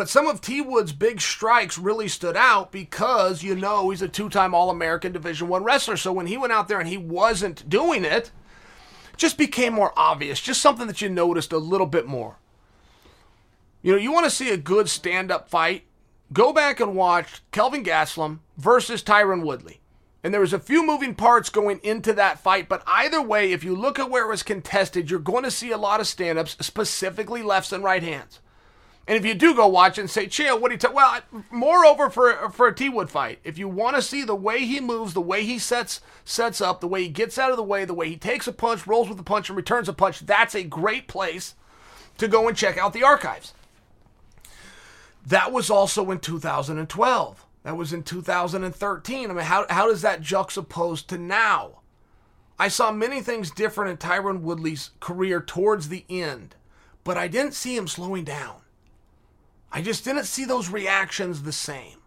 [0.00, 4.08] But some of T Wood's big strikes really stood out because you know he's a
[4.08, 5.98] two-time All-American Division 1 wrestler.
[5.98, 8.30] So when he went out there and he wasn't doing it,
[9.18, 12.38] just became more obvious, just something that you noticed a little bit more.
[13.82, 15.84] You know, you want to see a good stand-up fight,
[16.32, 19.82] go back and watch Kelvin Gastelum versus Tyron Woodley.
[20.24, 23.64] And there was a few moving parts going into that fight, but either way, if
[23.64, 26.38] you look at where it was contested, you're going to see a lot of stand
[26.38, 28.40] ups, specifically lefts and right hands.
[29.10, 30.92] And if you do go watch and say, Chael, what do you tell?
[30.92, 31.20] Well,
[31.50, 34.78] moreover, for for a T Wood fight, if you want to see the way he
[34.78, 37.84] moves, the way he sets sets up, the way he gets out of the way,
[37.84, 40.54] the way he takes a punch, rolls with a punch, and returns a punch, that's
[40.54, 41.56] a great place
[42.18, 43.52] to go and check out the archives.
[45.26, 47.46] That was also in 2012.
[47.64, 49.28] That was in 2013.
[49.28, 51.80] I mean, how, how does that juxtapose to now?
[52.60, 56.54] I saw many things different in Tyron Woodley's career towards the end,
[57.02, 58.60] but I didn't see him slowing down.
[59.72, 61.98] I just didn't see those reactions the same.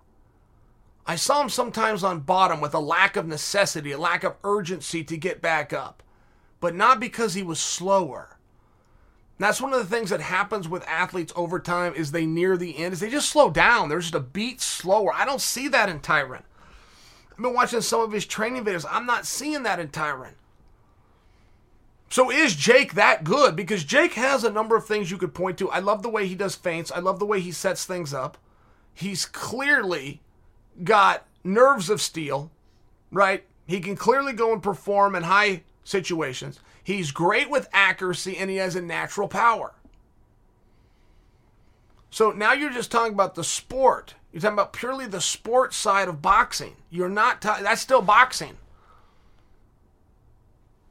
[1.06, 5.04] I saw him sometimes on bottom with a lack of necessity, a lack of urgency
[5.04, 6.02] to get back up,
[6.60, 8.38] but not because he was slower.
[9.40, 12.78] That's one of the things that happens with athletes over time is they near the
[12.78, 13.90] end is they just slow down.
[13.90, 15.14] They're just a beat slower.
[15.14, 16.44] I don't see that in Tyron.
[17.32, 18.86] I've been watching some of his training videos.
[18.90, 20.36] I'm not seeing that in Tyron.
[22.14, 23.56] So is Jake that good?
[23.56, 25.72] Because Jake has a number of things you could point to.
[25.72, 26.92] I love the way he does feints.
[26.92, 28.38] I love the way he sets things up.
[28.94, 30.22] He's clearly
[30.84, 32.52] got nerves of steel,
[33.12, 33.44] right?
[33.66, 36.60] He can clearly go and perform in high situations.
[36.84, 39.74] He's great with accuracy and he has a natural power.
[42.12, 44.14] So now you're just talking about the sport.
[44.32, 46.76] You're talking about purely the sport side of boxing.
[46.92, 48.58] You're not, ta- that's still boxing.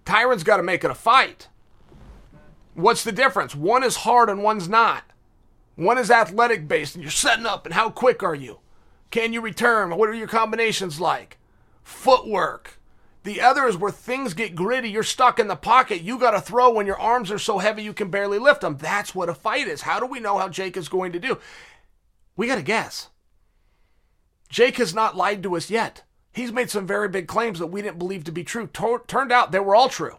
[0.04, 1.48] Tyron's got to make it a fight.
[2.74, 3.54] What's the difference?
[3.54, 5.04] One is hard and one's not.
[5.76, 8.60] One is athletic based and you're setting up and how quick are you?
[9.10, 9.96] Can you return?
[9.96, 11.38] What are your combinations like?
[11.82, 12.78] Footwork.
[13.24, 14.90] The other is where things get gritty.
[14.90, 16.02] You're stuck in the pocket.
[16.02, 18.78] You got to throw when your arms are so heavy you can barely lift them.
[18.78, 19.82] That's what a fight is.
[19.82, 21.38] How do we know how Jake is going to do?
[22.36, 23.10] We got to guess.
[24.48, 26.02] Jake has not lied to us yet.
[26.32, 28.66] He's made some very big claims that we didn't believe to be true.
[28.66, 30.16] turned out they were all true.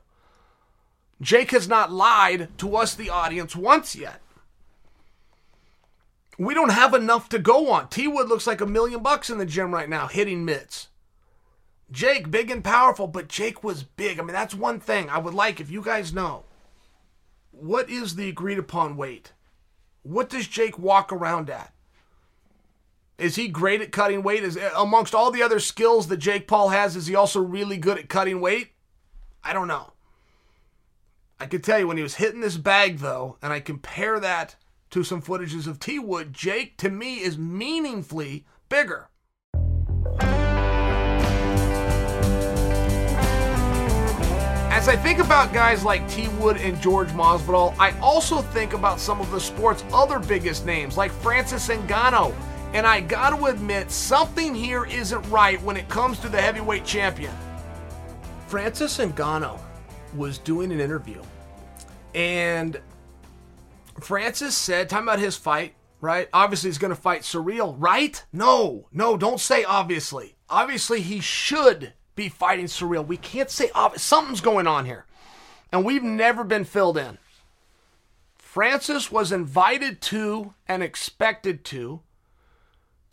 [1.21, 4.21] Jake has not lied to us, the audience, once yet.
[6.37, 7.89] We don't have enough to go on.
[7.89, 10.89] T Wood looks like a million bucks in the gym right now, hitting mitts.
[11.91, 14.19] Jake, big and powerful, but Jake was big.
[14.19, 16.43] I mean, that's one thing I would like if you guys know.
[17.51, 19.31] What is the agreed upon weight?
[20.01, 21.72] What does Jake walk around at?
[23.17, 24.43] Is he great at cutting weight?
[24.43, 27.97] Is amongst all the other skills that Jake Paul has, is he also really good
[27.99, 28.69] at cutting weight?
[29.43, 29.93] I don't know.
[31.39, 34.55] I could tell you when he was hitting this bag though, and I compare that
[34.91, 39.09] to some footages of T Wood, Jake to me is meaningfully bigger.
[44.71, 48.99] As I think about guys like T Wood and George Masvidal, I also think about
[48.99, 52.33] some of the sport's other biggest names like Francis Ngannou.
[52.73, 57.31] And I gotta admit, something here isn't right when it comes to the heavyweight champion.
[58.47, 59.59] Francis Ngannou
[60.15, 61.21] was doing an interview,
[62.15, 62.81] and
[63.99, 66.27] Francis said, talking about his fight, right?
[66.33, 68.23] Obviously, he's going to fight Ciryl, right?
[68.33, 70.35] No, no, don't say obviously.
[70.49, 73.05] Obviously, he should be fighting Ciryl.
[73.05, 74.01] We can't say obvious.
[74.01, 75.05] Something's going on here,
[75.71, 77.19] and we've never been filled in.
[78.35, 82.01] Francis was invited to and expected to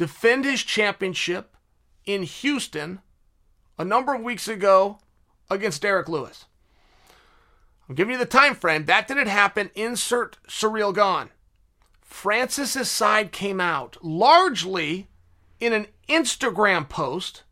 [0.00, 1.54] defend his championship
[2.06, 3.00] in Houston
[3.78, 4.98] a number of weeks ago
[5.50, 6.46] against Derrick Lewis.
[7.86, 8.86] I'm giving you the time frame.
[8.86, 9.70] That didn't happen.
[9.74, 11.28] Insert Ciryl Gane.
[12.00, 15.08] Francis's side came out largely
[15.60, 17.42] in an Instagram post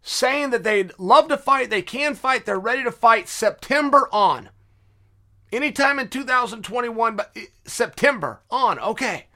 [0.00, 4.48] saying that they'd love to fight, they can fight, they're ready to fight September on.
[5.52, 8.78] Anytime in 2021, but eh, September on.
[8.78, 9.26] Okay.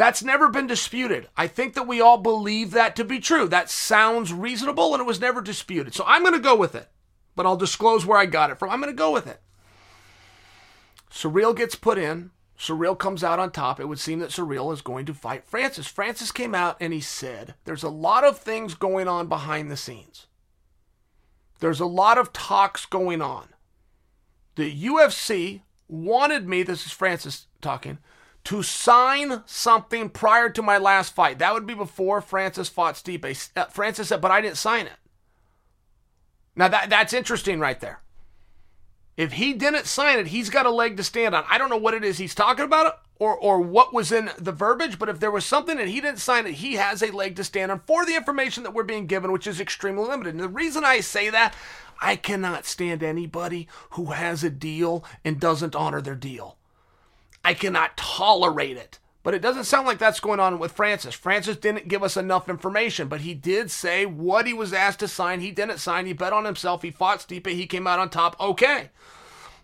[0.00, 1.28] That's never been disputed.
[1.36, 3.46] I think that we all believe that to be true.
[3.46, 5.92] That sounds reasonable and it was never disputed.
[5.92, 6.88] So I'm going to go with it,
[7.36, 8.70] but I'll disclose where I got it from.
[8.70, 9.42] I'm going to go with it.
[11.12, 12.30] Ciryl gets put in.
[12.58, 13.78] Ciryl comes out on top.
[13.78, 15.86] It would seem that Ciryl is going to fight Francis.
[15.86, 19.76] Francis came out and he said, There's a lot of things going on behind the
[19.76, 20.28] scenes.
[21.58, 23.48] There's a lot of talks going on.
[24.54, 27.98] The UFC wanted me, this is Francis talking,
[28.50, 31.38] to sign something prior to my last fight.
[31.38, 33.48] That would be before Francis fought Stipe.
[33.54, 34.96] Uh, Francis said, but I didn't sign it.
[36.56, 38.00] Now that that's interesting right there.
[39.16, 41.44] If he didn't sign it, he's got a leg to stand on.
[41.48, 44.50] I don't know what it is he's talking about or or what was in the
[44.50, 47.36] verbiage, but if there was something and he didn't sign it, he has a leg
[47.36, 50.34] to stand on for the information that we're being given, which is extremely limited.
[50.34, 51.54] And the reason I say that,
[52.00, 56.56] I cannot stand anybody who has a deal and doesn't honor their deal.
[57.44, 58.98] I cannot tolerate it.
[59.22, 61.14] But it doesn't sound like that's going on with Francis.
[61.14, 65.08] Francis didn't give us enough information, but he did say what he was asked to
[65.08, 65.40] sign.
[65.40, 66.06] He didn't sign.
[66.06, 66.80] He bet on himself.
[66.80, 67.46] He fought Stipe.
[67.46, 68.40] He came out on top.
[68.40, 68.88] Okay.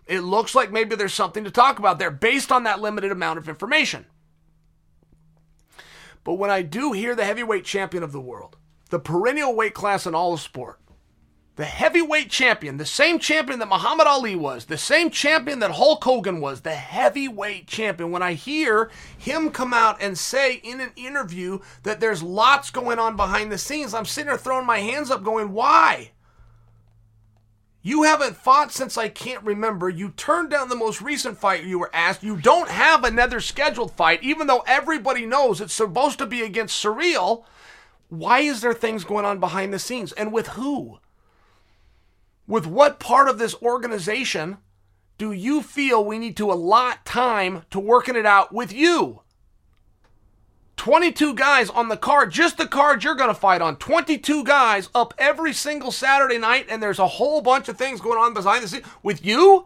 [0.05, 3.39] It looks like maybe there's something to talk about there based on that limited amount
[3.39, 4.05] of information.
[6.23, 8.57] But when I do hear the heavyweight champion of the world,
[8.89, 10.79] the perennial weight class in all of sport,
[11.57, 16.03] the heavyweight champion, the same champion that Muhammad Ali was, the same champion that Hulk
[16.03, 18.11] Hogan was, the heavyweight champion.
[18.11, 22.99] When I hear him come out and say in an interview that there's lots going
[22.99, 26.11] on behind the scenes, I'm sitting there throwing my hands up going, why?
[27.81, 29.89] You haven't fought since I can't remember.
[29.89, 32.21] You turned down the most recent fight you were asked.
[32.21, 36.83] You don't have another scheduled fight, even though everybody knows it's supposed to be against
[36.83, 37.45] Ciryl.
[38.09, 40.11] Why is there things going on behind the scenes?
[40.11, 40.99] And with who?
[42.47, 44.57] With what part of this organization
[45.17, 49.21] do you feel we need to allot time to working it out with you?
[50.77, 53.75] 22 guys on the card, just the card you're going to fight on.
[53.75, 58.19] 22 guys up every single Saturday night, and there's a whole bunch of things going
[58.19, 59.65] on behind the scenes with you?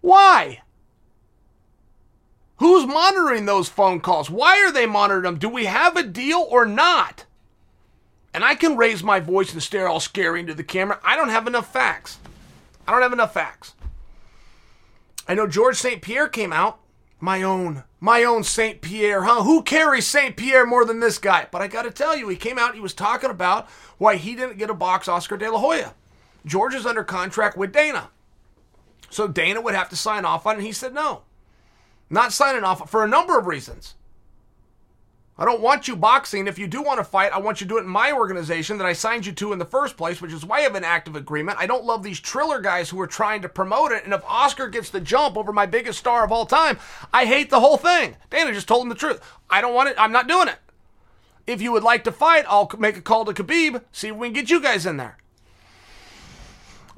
[0.00, 0.62] Why?
[2.58, 4.30] Who's monitoring those phone calls?
[4.30, 5.38] Why are they monitoring them?
[5.38, 7.26] Do we have a deal or not?
[8.44, 11.00] And I can raise my voice and stare all scary into the camera.
[11.02, 12.18] I don't have enough facts.
[12.86, 13.72] I don't have enough facts.
[15.26, 16.02] I know George St.
[16.02, 16.78] Pierre came out.
[17.20, 18.82] My own, my own St.
[18.82, 19.44] Pierre, huh?
[19.44, 20.36] Who carries St.
[20.36, 21.46] Pierre more than this guy?
[21.50, 24.34] But I got to tell you, he came out, he was talking about why he
[24.34, 25.94] didn't get a box Oscar de la Hoya.
[26.44, 28.10] George is under contract with Dana.
[29.08, 31.22] So Dana would have to sign off on it, and he said no.
[32.10, 33.94] Not signing off for a number of reasons.
[35.36, 36.46] I don't want you boxing.
[36.46, 38.78] If you do want to fight, I want you to do it in my organization
[38.78, 40.84] that I signed you to in the first place, which is why I have an
[40.84, 41.58] active agreement.
[41.58, 44.04] I don't love these Triller guys who are trying to promote it.
[44.04, 46.78] And if Oscar gets the jump over my biggest star of all time,
[47.12, 48.16] I hate the whole thing.
[48.30, 49.20] Dana just told him the truth.
[49.50, 49.96] I don't want it.
[49.98, 50.58] I'm not doing it.
[51.48, 54.28] If you would like to fight, I'll make a call to Khabib, see if we
[54.28, 55.18] can get you guys in there.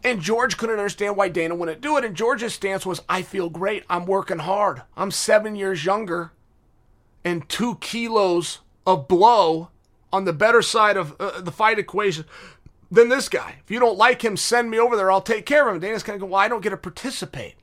[0.04, 2.04] And George couldn't understand why Dana wouldn't do it.
[2.04, 3.84] And George's stance was, I feel great.
[3.88, 4.82] I'm working hard.
[4.94, 6.32] I'm seven years younger
[7.26, 9.70] and two kilos of blow
[10.12, 12.24] on the better side of uh, the fight equation
[12.88, 13.56] than this guy.
[13.64, 15.10] If you don't like him, send me over there.
[15.10, 15.80] I'll take care of him.
[15.80, 17.56] Dana's kind of go, well, I don't get to participate.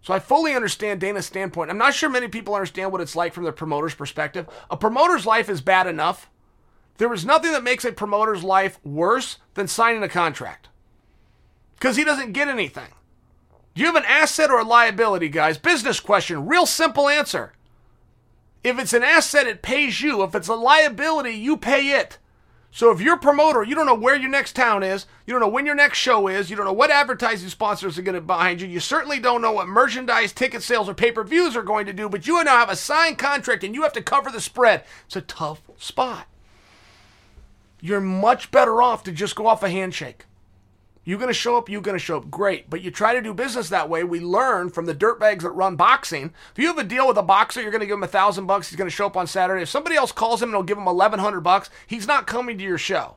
[0.00, 1.70] So I fully understand Dana's standpoint.
[1.70, 4.46] I'm not sure many people understand what it's like from the promoter's perspective.
[4.70, 6.30] A promoter's life is bad enough.
[6.98, 10.68] There is nothing that makes a promoter's life worse than signing a contract.
[11.74, 12.90] Because he doesn't get anything.
[13.74, 15.58] Do you have an asset or a liability, guys?
[15.58, 16.46] Business question.
[16.46, 17.54] Real simple answer.
[18.62, 20.22] If it's an asset, it pays you.
[20.22, 22.18] If it's a liability, you pay it.
[22.72, 25.40] So if you're a promoter, you don't know where your next town is, you don't
[25.40, 28.20] know when your next show is, you don't know what advertising sponsors are going to
[28.20, 31.92] behind you, you certainly don't know what merchandise, ticket sales, or pay-per-views are going to
[31.92, 34.84] do, but you now have a signed contract and you have to cover the spread.
[35.06, 36.26] It's a tough spot.
[37.80, 40.26] You're much better off to just go off a handshake.
[41.10, 42.30] You're going to show up, you're going to show up.
[42.30, 42.70] Great.
[42.70, 44.04] But you try to do business that way.
[44.04, 46.32] We learn from the dirtbags that run boxing.
[46.52, 48.46] If you have a deal with a boxer, you're going to give him a thousand
[48.46, 48.70] bucks.
[48.70, 49.62] He's going to show up on Saturday.
[49.62, 52.62] If somebody else calls him and will give him 1100 bucks, he's not coming to
[52.62, 53.16] your show.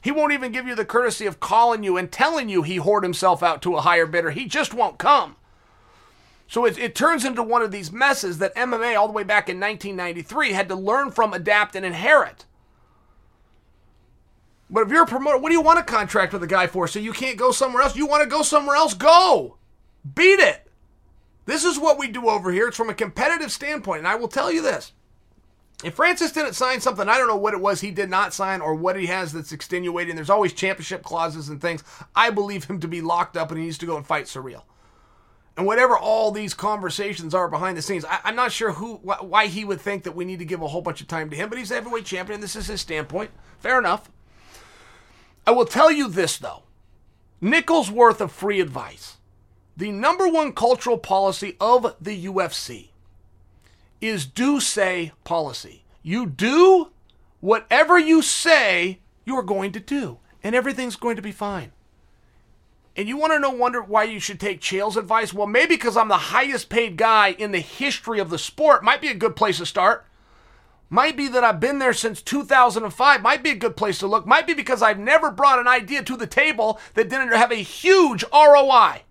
[0.00, 3.02] He won't even give you the courtesy of calling you and telling you he whored
[3.02, 4.30] himself out to a higher bidder.
[4.30, 5.34] He just won't come.
[6.46, 9.48] So it, it turns into one of these messes that MMA, all the way back
[9.48, 12.44] in 1993, had to learn from, adapt, and inherit.
[14.68, 16.88] But if you're a promoter, what do you want a contract with a guy for?
[16.88, 17.96] So you can't go somewhere else?
[17.96, 18.94] You want to go somewhere else?
[18.94, 19.58] Go!
[20.14, 20.66] Beat it!
[21.44, 22.68] This is what we do over here.
[22.68, 23.98] It's from a competitive standpoint.
[23.98, 24.92] And I will tell you this.
[25.84, 28.60] If Francis didn't sign something, I don't know what it was he did not sign
[28.60, 30.16] or what he has that's extenuating.
[30.16, 31.84] There's always championship clauses and things.
[32.14, 34.62] I believe him to be locked up and he needs to go and fight Ciryl.
[35.56, 39.22] And whatever all these conversations are behind the scenes, I, am not sure who wh-
[39.22, 41.36] why he would think that we need to give a whole bunch of time to
[41.36, 41.48] him.
[41.48, 42.40] But he's heavyweight champion.
[42.40, 43.30] This is his standpoint.
[43.58, 44.10] Fair enough.
[45.46, 46.64] I will tell you this, though
[47.40, 49.16] Nickels worth of free advice.
[49.76, 52.88] The number one cultural policy of the UFC
[54.00, 55.84] is do say policy.
[56.02, 56.90] You do
[57.40, 61.72] whatever you say you're going to do, and everything's going to be fine.
[62.96, 65.34] And you want to know wonder why you should take Chael's advice?
[65.34, 68.82] Well, maybe because I'm the highest paid guy in the history of the sport.
[68.82, 70.06] Might be a good place to start.
[70.88, 73.22] Might be that I've been there since 2005.
[73.22, 74.26] Might be a good place to look.
[74.26, 77.56] Might be because I've never brought an idea to the table that didn't have a
[77.56, 79.02] huge ROI.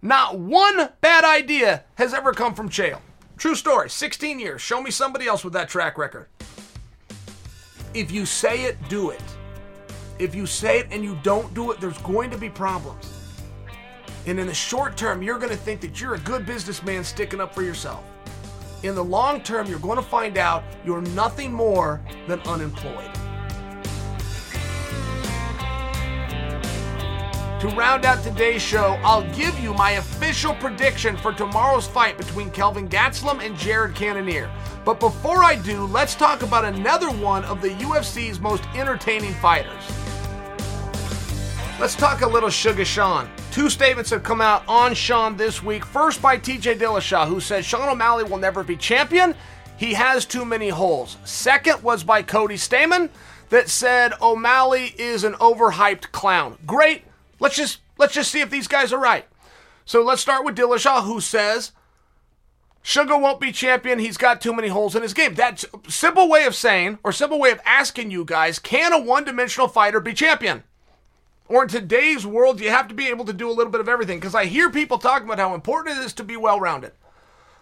[0.00, 3.00] Not one bad idea has ever come from Chael.
[3.36, 3.90] True story.
[3.90, 4.62] 16 years.
[4.62, 6.28] Show me somebody else with that track record.
[7.94, 9.22] If you say it, do it.
[10.20, 13.12] If you say it and you don't do it, there's going to be problems.
[14.26, 17.40] And in the short term, you're going to think that you're a good businessman sticking
[17.40, 18.04] up for yourself
[18.82, 23.10] in the long term, you're going to find out you're nothing more than unemployed.
[27.60, 32.52] To round out today's show, I'll give you my official prediction for tomorrow's fight between
[32.52, 34.48] Kelvin Gastelum and Jared Cannonier.
[34.84, 39.82] But before I do, let's talk about another one of the UFC's most entertaining fighters.
[41.80, 43.28] Let's talk a little Sugar Sean.
[43.58, 45.84] Two statements have come out on Sean this week.
[45.84, 49.34] First by TJ Dillashaw, who says Sean O'Malley will never be champion.
[49.76, 51.16] He has too many holes.
[51.24, 53.10] Second was by Cody Stamann
[53.48, 56.56] that said O'Malley is an overhyped clown.
[56.66, 57.02] Great.
[57.40, 59.26] Let's just let's just see if these guys are right.
[59.84, 61.72] So let's start with Dillashaw, who says
[62.80, 63.98] Sugar won't be champion.
[63.98, 65.34] He's got too many holes in his game.
[65.34, 69.66] That's simple way of saying, or simple way of asking you guys, can a one-dimensional
[69.66, 70.62] fighter be champion?
[71.48, 73.88] Or in today's world, you have to be able to do a little bit of
[73.88, 74.20] everything.
[74.20, 76.92] Because I hear people talking about how important it is to be well rounded.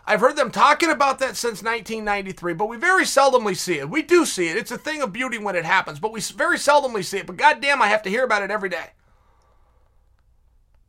[0.09, 3.91] I've heard them talking about that since 1993, but we very seldomly see it.
[3.91, 4.57] We do see it.
[4.57, 7.27] It's a thing of beauty when it happens, but we very seldomly see it.
[7.27, 8.91] But goddamn, I have to hear about it every day.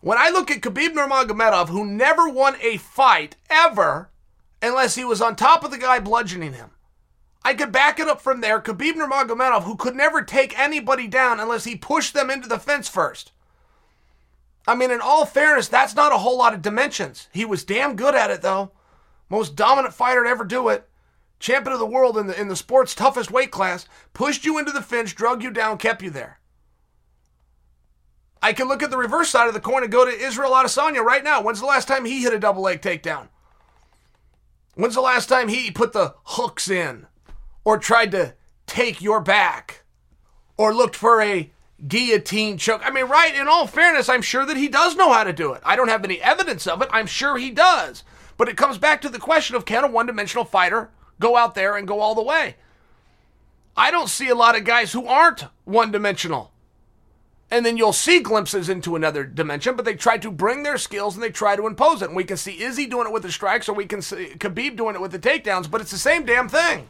[0.01, 4.11] When I look at Khabib Nurmagomedov, who never won a fight ever
[4.61, 6.69] unless he was on top of the guy bludgeoning him,
[7.47, 8.59] I could back it up from there.
[8.59, 12.89] Khabib Nurmagomedov, who could never take anybody down unless he pushed them into the fence
[12.89, 13.31] first.
[14.67, 17.29] I mean, in all fairness, that's not a whole lot of dimensions.
[17.31, 18.71] He was damn good at it, though.
[19.29, 20.89] Most dominant fighter to ever do it.
[21.39, 23.87] Champion of the world in the, in the sport's toughest weight class.
[24.13, 26.41] Pushed you into the fence, drug you down, kept you there.
[28.41, 31.01] I can look at the reverse side of the coin and go to Israel Adesanya
[31.01, 31.41] right now.
[31.41, 33.29] When's the last time he hit a double leg takedown?
[34.75, 37.07] When's the last time he put the hooks in?
[37.67, 38.33] Or tried to
[38.65, 39.83] take your back
[40.55, 41.51] or looked for a
[41.85, 42.81] guillotine choke.
[42.81, 45.51] I mean, right, in all fairness, I'm sure that he does know how to do
[45.51, 45.61] it.
[45.65, 46.87] I don't have any evidence of it.
[46.93, 48.05] I'm sure he does.
[48.37, 51.55] But it comes back to the question of can a one dimensional fighter go out
[51.55, 52.55] there and go all the way?
[53.75, 56.53] I don't see a lot of guys who aren't one dimensional.
[57.51, 61.15] And then you'll see glimpses into another dimension, but they try to bring their skills
[61.15, 62.07] and they try to impose it.
[62.07, 64.77] And we can see Izzy doing it with the strikes, or we can see Khabib
[64.77, 66.87] doing it with the takedowns, but it's the same damn thing.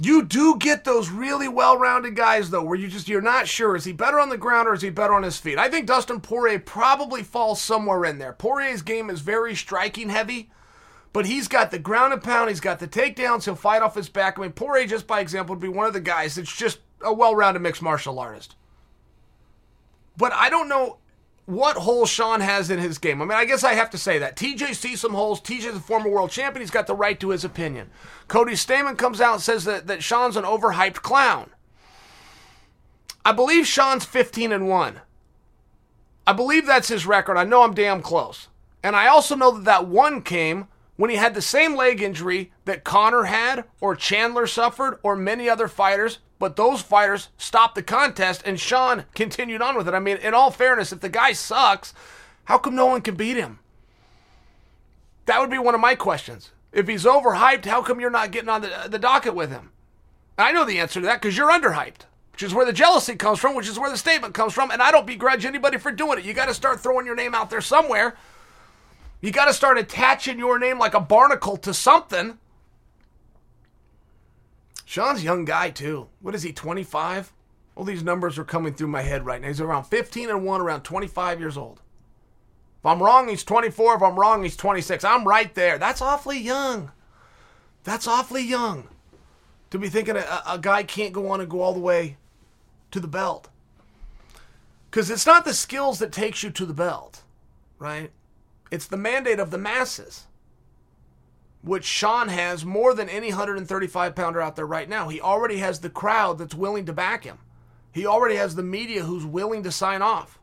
[0.00, 3.84] You do get those really well-rounded guys though, where you just you're not sure is
[3.84, 5.58] he better on the ground or is he better on his feet.
[5.58, 8.32] I think Dustin Poirier probably falls somewhere in there.
[8.32, 10.50] Poirier's game is very striking heavy,
[11.12, 14.08] but he's got the ground and pound, he's got the takedowns, he'll fight off his
[14.08, 14.38] back.
[14.38, 17.12] I mean, Poirier, just by example, would be one of the guys that's just a
[17.12, 18.54] well-rounded mixed martial artist.
[20.16, 20.98] But I don't know
[21.48, 23.22] what holes Sean has in his game.
[23.22, 24.36] I mean, I guess I have to say that.
[24.36, 25.40] TJ sees some holes.
[25.40, 26.60] TJ's a former world champion.
[26.60, 27.88] He's got the right to his opinion.
[28.28, 31.48] Cody Stamann comes out and says that, that Sean's an overhyped clown.
[33.24, 35.00] I believe Sean's 15 and 1.
[36.26, 37.38] I believe that's his record.
[37.38, 38.48] I know I'm damn close.
[38.82, 42.52] And I also know that that one came when he had the same leg injury
[42.66, 47.82] that Conor had, or Chandler suffered, or many other fighters but those fighters stopped the
[47.82, 49.94] contest and Sean continued on with it.
[49.94, 51.94] I mean, in all fairness, if the guy sucks,
[52.44, 53.58] how come no one can beat him?
[55.26, 56.52] That would be one of my questions.
[56.72, 59.72] If he's overhyped, how come you're not getting on the, the docket with him?
[60.36, 63.16] And I know the answer to that because you're underhyped, which is where the jealousy
[63.16, 64.70] comes from, which is where the statement comes from.
[64.70, 66.24] And I don't begrudge anybody for doing it.
[66.24, 68.16] You got to start throwing your name out there somewhere.
[69.20, 72.38] You got to start attaching your name like a barnacle to something.
[74.88, 76.08] Sean's young guy too.
[76.22, 77.30] What is he, 25?
[77.76, 79.48] All these numbers are coming through my head right now.
[79.48, 81.82] He's around 15 and 1, around 25 years old.
[82.78, 83.96] If I'm wrong, he's 24.
[83.96, 85.04] If I'm wrong, he's 26.
[85.04, 85.76] I'm right there.
[85.76, 86.90] That's awfully young.
[87.84, 88.88] That's awfully young
[89.68, 92.16] to be thinking a, a guy can't go on and go all the way
[92.90, 93.50] to the belt.
[94.90, 97.24] Because it's not the skills that takes you to the belt,
[97.78, 98.10] right?
[98.70, 100.27] It's the mandate of the masses
[101.62, 105.08] which Sean has more than any 135 pounder out there right now.
[105.08, 107.38] He already has the crowd that's willing to back him.
[107.92, 110.38] He already has the media who's willing to sign off.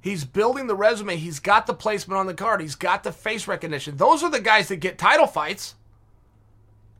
[0.00, 1.16] He's building the resume.
[1.16, 2.60] He's got the placement on the card.
[2.60, 3.96] He's got the face recognition.
[3.96, 5.74] Those are the guys that get title fights.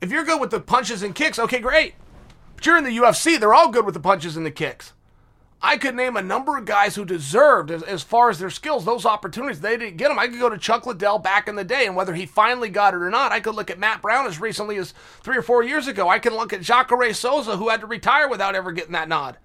[0.00, 1.94] If you're good with the punches and kicks, okay, great.
[2.54, 4.92] But you're in the UFC, they're all good with the punches and the kicks.
[5.60, 8.84] I could name a number of guys who deserved, as, as, far as their skills,
[8.84, 9.60] those opportunities.
[9.60, 10.18] They didn't get them.
[10.18, 12.94] I could go to Chuck Liddell back in the day, and whether he finally got
[12.94, 15.64] it or not, I could look at Matt Brown as recently as three or four
[15.64, 16.08] years ago.
[16.08, 19.36] I can look at Jacare Souza, who had to retire without ever getting that nod.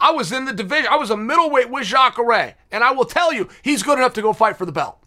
[0.00, 0.88] I was in the division.
[0.90, 4.22] I was a middleweight with Jacare, and I will tell you, he's good enough to
[4.22, 5.01] go fight for the belt.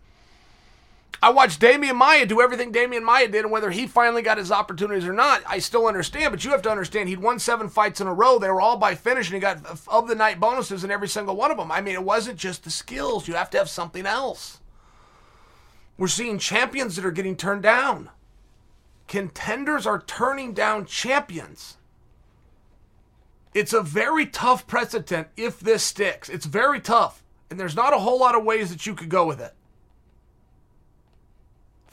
[1.22, 4.52] I watched Demian Maya do everything Demian Maya did, and whether he finally got his
[4.52, 6.32] opportunities or not, I still understand.
[6.32, 8.38] But you have to understand, he'd won seven fights in a row.
[8.38, 11.36] They were all by finish, and he got of the night bonuses in every single
[11.36, 11.72] one of them.
[11.72, 14.60] I mean, it wasn't just the skills, you have to have something else.
[15.98, 18.10] We're seeing champions that are getting turned down.
[19.08, 21.78] Contenders are turning down champions.
[23.54, 26.28] It's a very tough precedent if this sticks.
[26.28, 27.24] It's very tough.
[27.50, 29.54] And there's not a whole lot of ways that you could go with it.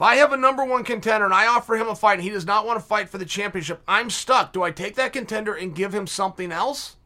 [0.03, 2.45] I have a number one contender and I offer him a fight and he does
[2.45, 4.51] not want to fight for the championship, I'm stuck.
[4.51, 6.97] Do I take that contender and give him something else?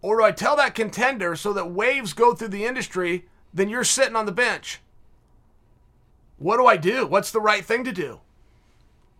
[0.00, 3.82] Or do I tell that contender so that waves go through the industry, then you're
[3.82, 4.80] sitting on the bench?
[6.36, 7.04] What do I do?
[7.08, 8.20] What's the right thing to do?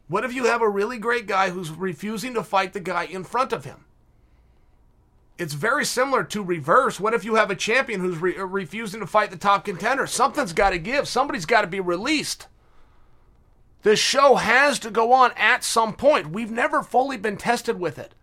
[0.07, 3.25] What if you have a really great guy who's refusing to fight the guy in
[3.25, 3.85] front of him?
[5.39, 6.99] It's very similar to reverse.
[6.99, 10.07] What if you have a champion who's re- uh, refusing to fight the top contender?
[10.07, 11.07] Something's got to give.
[11.07, 12.49] Somebody's got to be released.
[13.83, 16.31] The show has to go on at some point.
[16.31, 18.15] We've never fully been tested with it.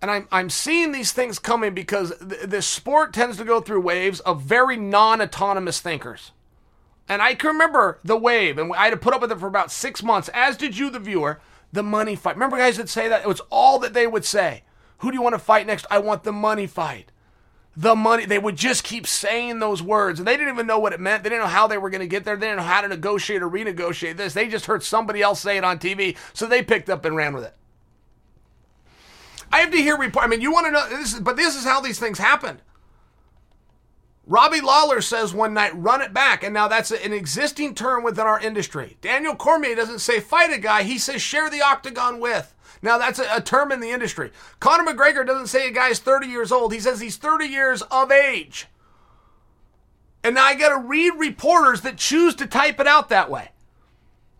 [0.00, 3.80] And I'm, I'm seeing these things coming because th- this sport tends to go through
[3.80, 6.32] waves of very non autonomous thinkers.
[7.08, 9.46] And I can remember the wave, and I had to put up with it for
[9.46, 11.40] about six months, as did you, the viewer,
[11.72, 12.34] the money fight.
[12.34, 13.22] Remember guys that say that?
[13.22, 14.62] It was all that they would say.
[14.98, 15.86] Who do you want to fight next?
[15.90, 17.12] I want the money fight.
[17.76, 18.24] The money.
[18.24, 21.22] They would just keep saying those words, and they didn't even know what it meant.
[21.22, 22.36] They didn't know how they were going to get there.
[22.36, 24.32] They didn't know how to negotiate or renegotiate this.
[24.32, 27.34] They just heard somebody else say it on TV, so they picked up and ran
[27.34, 27.54] with it.
[29.52, 30.24] I have to hear report.
[30.24, 32.60] I mean, you want to know this, is, but this is how these things happen.
[34.26, 36.42] Robbie Lawler says one night, run it back.
[36.42, 38.96] And now that's an existing term within our industry.
[39.00, 42.52] Daniel Cormier doesn't say fight a guy, he says share the octagon with.
[42.82, 44.30] Now, that's a, a term in the industry.
[44.60, 48.10] Conor McGregor doesn't say a guy's 30 years old, he says he's 30 years of
[48.10, 48.66] age.
[50.22, 53.50] And now I got to read reporters that choose to type it out that way.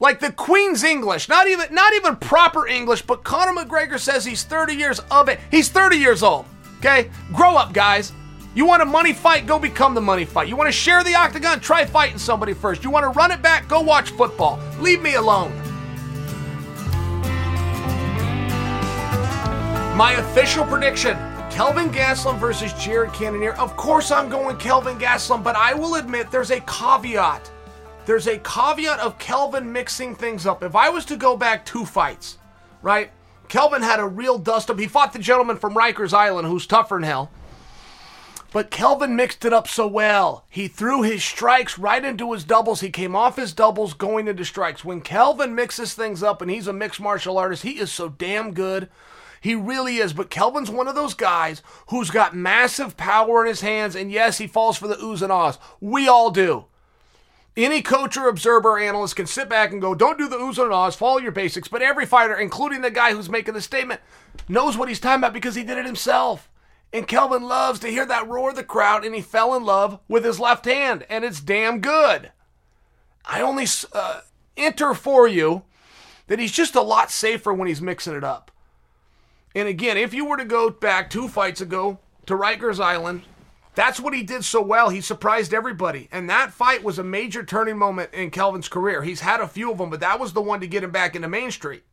[0.01, 4.43] Like the Queen's English, not even not even proper English, but Conor McGregor says he's
[4.43, 5.41] 30 years of it.
[5.51, 6.45] He's 30 years old.
[6.79, 7.11] Okay?
[7.33, 8.12] Grow up, guys.
[8.55, 9.47] You want a money fight?
[9.47, 10.49] Go become the money fight.
[10.49, 11.61] You want to share the octagon?
[11.61, 12.83] Try fighting somebody first.
[12.83, 13.68] You want to run it back?
[13.68, 14.59] Go watch football.
[14.81, 15.53] Leave me alone.
[19.97, 21.17] My official prediction
[21.51, 23.55] Kelvin Gastelum versus Jared Cannonier.
[23.55, 27.51] Of course, I'm going Kelvin Gastelum, but I will admit there's a caveat.
[28.05, 30.63] there's a caveat of Kelvin mixing things up.
[30.63, 32.37] If I was to go back two fights,
[32.83, 33.11] right?
[33.49, 34.79] Kelvin had a real dust up.
[34.79, 37.31] He fought the gentleman from Rikers Island who's tougher than hell.
[38.53, 40.45] But Kelvin mixed it up so well.
[40.51, 42.83] He threw his strikes right into his doubles.
[42.83, 44.85] He came off his doubles going into strikes.
[44.85, 48.53] When Kelvin mixes things up and he's a mixed martial artist, he is so damn
[48.53, 48.91] good.
[49.41, 50.12] He really is.
[50.12, 53.95] But Kelvin's one of those guys who's got massive power in his hands.
[53.95, 55.59] And yes, he falls for the oohs and ahs.
[55.80, 56.66] We all do.
[57.57, 60.62] Any coach or observer or analyst can sit back and go, don't do the oohs
[60.62, 61.68] and ahs, follow your basics.
[61.68, 64.03] But every fighter, including the guy who's making the statement,
[64.47, 66.51] knows what he's talking about because he did it himself.
[66.93, 70.01] And Kelvin loves to hear that roar of the crowd, and he fell in love
[70.07, 72.30] with his left hand, and it's damn good.
[73.24, 74.20] I only uh,
[74.57, 75.64] enter for you
[76.28, 78.51] that he's just a lot safer when he's mixing it up.
[79.57, 83.23] And again, if you were to go back two fights ago to Rikers Island,
[83.75, 84.91] that's what he did so well.
[84.91, 86.11] He surprised everybody.
[86.13, 89.03] And that fight was a major turning moment in Kelvin's career.
[89.03, 91.17] He's had a few of them, but that was the one to get him back
[91.17, 91.85] into Main Street.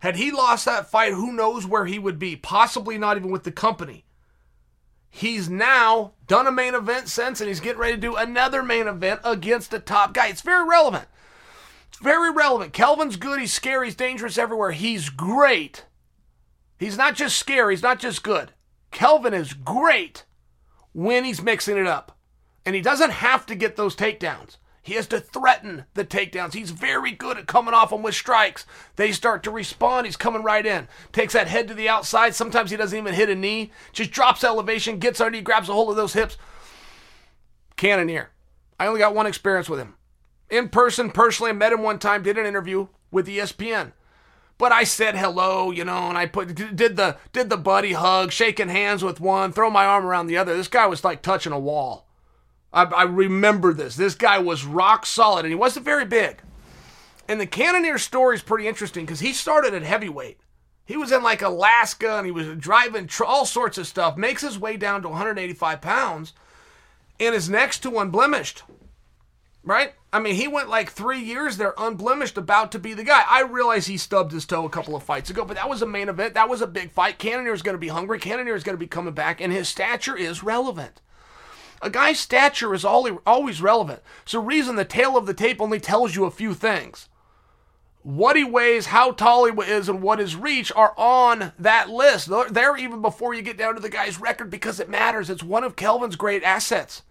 [0.00, 2.36] Had he lost that fight, who knows where he would be?
[2.36, 4.04] Possibly not even with the company.
[5.08, 8.86] He's now done a main event since, and he's getting ready to do another main
[8.86, 10.28] event against a top guy.
[10.28, 11.08] It's very relevant.
[11.88, 12.74] It's very relevant.
[12.74, 13.40] Kelvin's good.
[13.40, 13.86] He's scary.
[13.86, 14.72] He's dangerous everywhere.
[14.72, 15.86] He's great.
[16.82, 17.74] He's not just scary.
[17.74, 18.50] He's not just good.
[18.90, 20.24] Kelvin is great
[20.92, 22.18] when he's mixing it up.
[22.66, 24.56] And he doesn't have to get those takedowns.
[24.82, 26.54] He has to threaten the takedowns.
[26.54, 28.66] He's very good at coming off them with strikes.
[28.96, 30.06] They start to respond.
[30.06, 30.88] He's coming right in.
[31.12, 32.34] Takes that head to the outside.
[32.34, 33.70] Sometimes he doesn't even hit a knee.
[33.92, 36.36] Just drops elevation, gets underneath, grabs a hold of those hips.
[37.76, 38.30] Cannonier.
[38.80, 39.94] I only got one experience with him.
[40.50, 43.92] In person, personally, I met him one time, did an interview with ESPN.
[44.62, 48.30] But I said hello, you know, and I put did the did the buddy hug,
[48.30, 50.56] shaking hands with one, throw my arm around the other.
[50.56, 52.06] This guy was like touching a wall.
[52.72, 53.96] I, I remember this.
[53.96, 56.42] This guy was rock solid, and he wasn't very big.
[57.26, 60.38] And the Cannonier story is pretty interesting because he started at heavyweight.
[60.84, 64.42] He was in like Alaska and he was driving tr- all sorts of stuff, makes
[64.42, 66.34] his way down to 185 pounds,
[67.18, 68.62] and is next to unblemished.
[69.64, 69.94] Right?
[70.12, 73.22] I mean, he went like three years there unblemished, about to be the guy.
[73.28, 75.86] I realize he stubbed his toe a couple of fights ago, but that was a
[75.86, 76.34] main event.
[76.34, 77.18] That was a big fight.
[77.18, 78.18] Cannonier is going to be hungry.
[78.18, 81.00] Cannonier is going to be coming back, and his stature is relevant.
[81.80, 84.02] A guy's stature is always relevant.
[84.24, 87.08] So, reason the tale of the tape only tells you a few things.
[88.02, 92.28] What he weighs, how tall he is, and what his reach are on that list.
[92.50, 95.30] They're even before you get down to the guy's record because it matters.
[95.30, 97.02] It's one of Kelvin's great assets.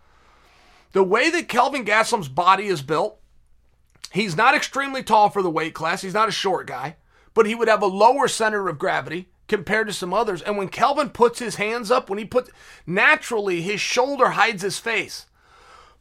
[0.91, 3.19] The way that Kelvin Gastelum's body is built,
[4.11, 6.01] he's not extremely tall for the weight class.
[6.01, 6.97] He's not a short guy,
[7.33, 10.41] but he would have a lower center of gravity compared to some others.
[10.41, 12.49] And when Kelvin puts his hands up, when he puts
[12.85, 15.25] naturally his shoulder hides his face.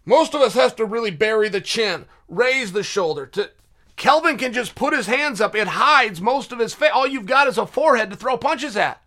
[0.05, 3.27] Most of us have to really bury the chin, raise the shoulder.
[3.27, 3.51] To
[3.97, 5.55] Kelvin can just put his hands up.
[5.55, 6.91] It hides most of his face.
[6.93, 9.03] All you've got is a forehead to throw punches at.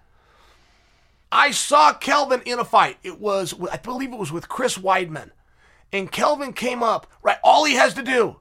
[1.31, 2.97] I saw Kelvin in a fight.
[3.01, 5.31] It was, I believe it was with Chris Weidman.
[5.93, 7.37] And Kelvin came up, right?
[7.43, 8.37] All he has to do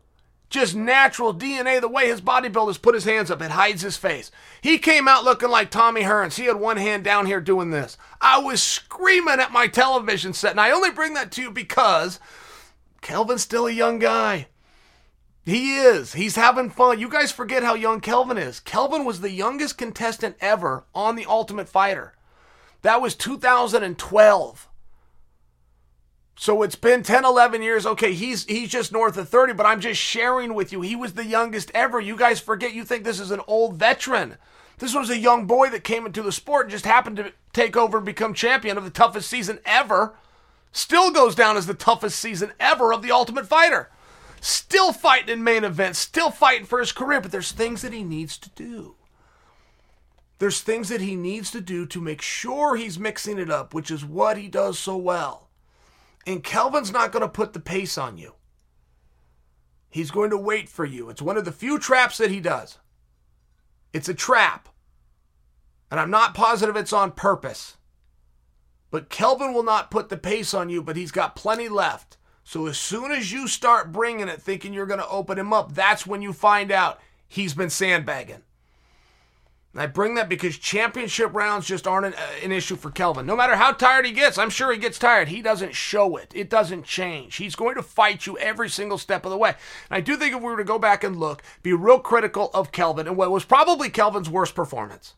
[0.52, 4.30] just natural DNA, the way his bodybuilders put his hands up, it hides his face.
[4.60, 6.36] He came out looking like Tommy Hearns.
[6.36, 7.96] He had one hand down here doing this.
[8.20, 12.20] I was screaming at my television set, and I only bring that to you because
[13.00, 14.48] Kelvin's still a young guy.
[15.44, 16.12] He is.
[16.12, 17.00] He's having fun.
[17.00, 18.60] You guys forget how young Kelvin is.
[18.60, 22.14] Kelvin was the youngest contestant ever on The Ultimate Fighter.
[22.82, 24.68] That was 2012.
[26.42, 27.86] So it's been 10, 11 years.
[27.86, 30.80] Okay, he's he's just north of 30, but I'm just sharing with you.
[30.80, 32.00] He was the youngest ever.
[32.00, 34.38] You guys forget you think this is an old veteran.
[34.78, 37.76] This was a young boy that came into the sport and just happened to take
[37.76, 40.16] over and become champion of the toughest season ever.
[40.72, 43.88] Still goes down as the toughest season ever of the Ultimate Fighter.
[44.40, 48.02] Still fighting in main events, still fighting for his career, but there's things that he
[48.02, 48.96] needs to do.
[50.40, 53.92] There's things that he needs to do to make sure he's mixing it up, which
[53.92, 55.41] is what he does so well.
[56.26, 58.34] And Kelvin's not going to put the pace on you.
[59.90, 61.10] He's going to wait for you.
[61.10, 62.78] It's one of the few traps that he does.
[63.92, 64.68] It's a trap.
[65.90, 67.76] And I'm not positive it's on purpose.
[68.90, 72.16] But Kelvin will not put the pace on you, but he's got plenty left.
[72.44, 75.74] So as soon as you start bringing it, thinking you're going to open him up,
[75.74, 78.42] that's when you find out he's been sandbagging.
[79.72, 83.24] And I bring that because championship rounds just aren't an, uh, an, issue for Kelvin.
[83.24, 85.28] No matter how tired he gets, I'm sure he gets tired.
[85.28, 86.30] He doesn't show it.
[86.34, 87.36] It doesn't change.
[87.36, 89.54] He's going to fight you every single step of the way.
[89.90, 92.50] And I do think if we were to go back and look, be real critical
[92.52, 95.14] of Kelvin, and what was probably Kelvin's worst performance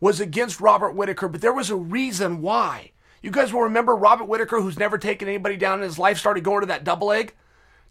[0.00, 2.90] was against Robert Whitaker, but there was a reason why.
[3.22, 6.44] You guys will remember Robert Whitaker, who's never taken anybody down in his life, started
[6.44, 7.32] going to that double leg.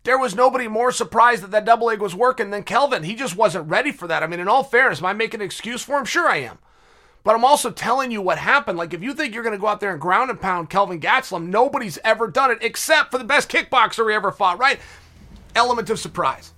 [0.03, 3.03] There was nobody more surprised that that double leg was working than Kelvin.
[3.03, 4.21] He just wasn't ready for that.
[4.21, 6.03] I mean, in all fairness, am I making an excuse for him?
[6.03, 6.57] Sure, I am.
[7.23, 8.77] But I'm also telling you what happened.
[8.77, 10.99] Like, if you think you're going to go out there and ground and pound Kelvin
[10.99, 14.77] Gastelum, nobody's ever done it except for the best kickboxer he ever fought, right?
[15.55, 16.51] Element of surprise.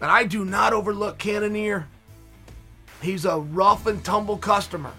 [0.00, 1.86] And I do not overlook Cannonier.
[3.02, 4.92] He's a rough and tumble customer.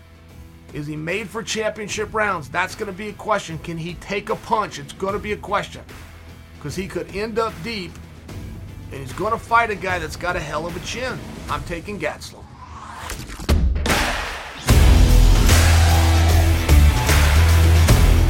[0.73, 2.49] Is he made for championship rounds?
[2.49, 3.57] That's going to be a question.
[3.59, 4.77] Can he take a punch?
[4.77, 5.81] It's going to be a question
[6.57, 7.91] because he could end up deep
[8.91, 11.19] and he's going to fight a guy that's got a hell of a chin.
[11.49, 12.43] I'm taking Gastelum.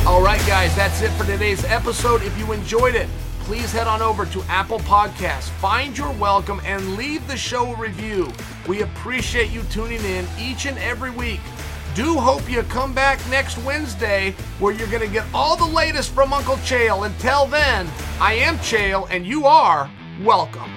[0.05, 2.23] All right, guys, that's it for today's episode.
[2.23, 3.07] If you enjoyed it,
[3.39, 7.75] please head on over to Apple Podcasts, find You're Welcome, and leave the show a
[7.75, 8.31] review.
[8.67, 11.39] We appreciate you tuning in each and every week
[11.97, 16.11] do hope you come back next Wednesday where you're going to get all the latest
[16.11, 17.07] from Uncle Chael.
[17.07, 17.87] Until then,
[18.19, 19.89] I am Chael and you are
[20.21, 20.76] welcome.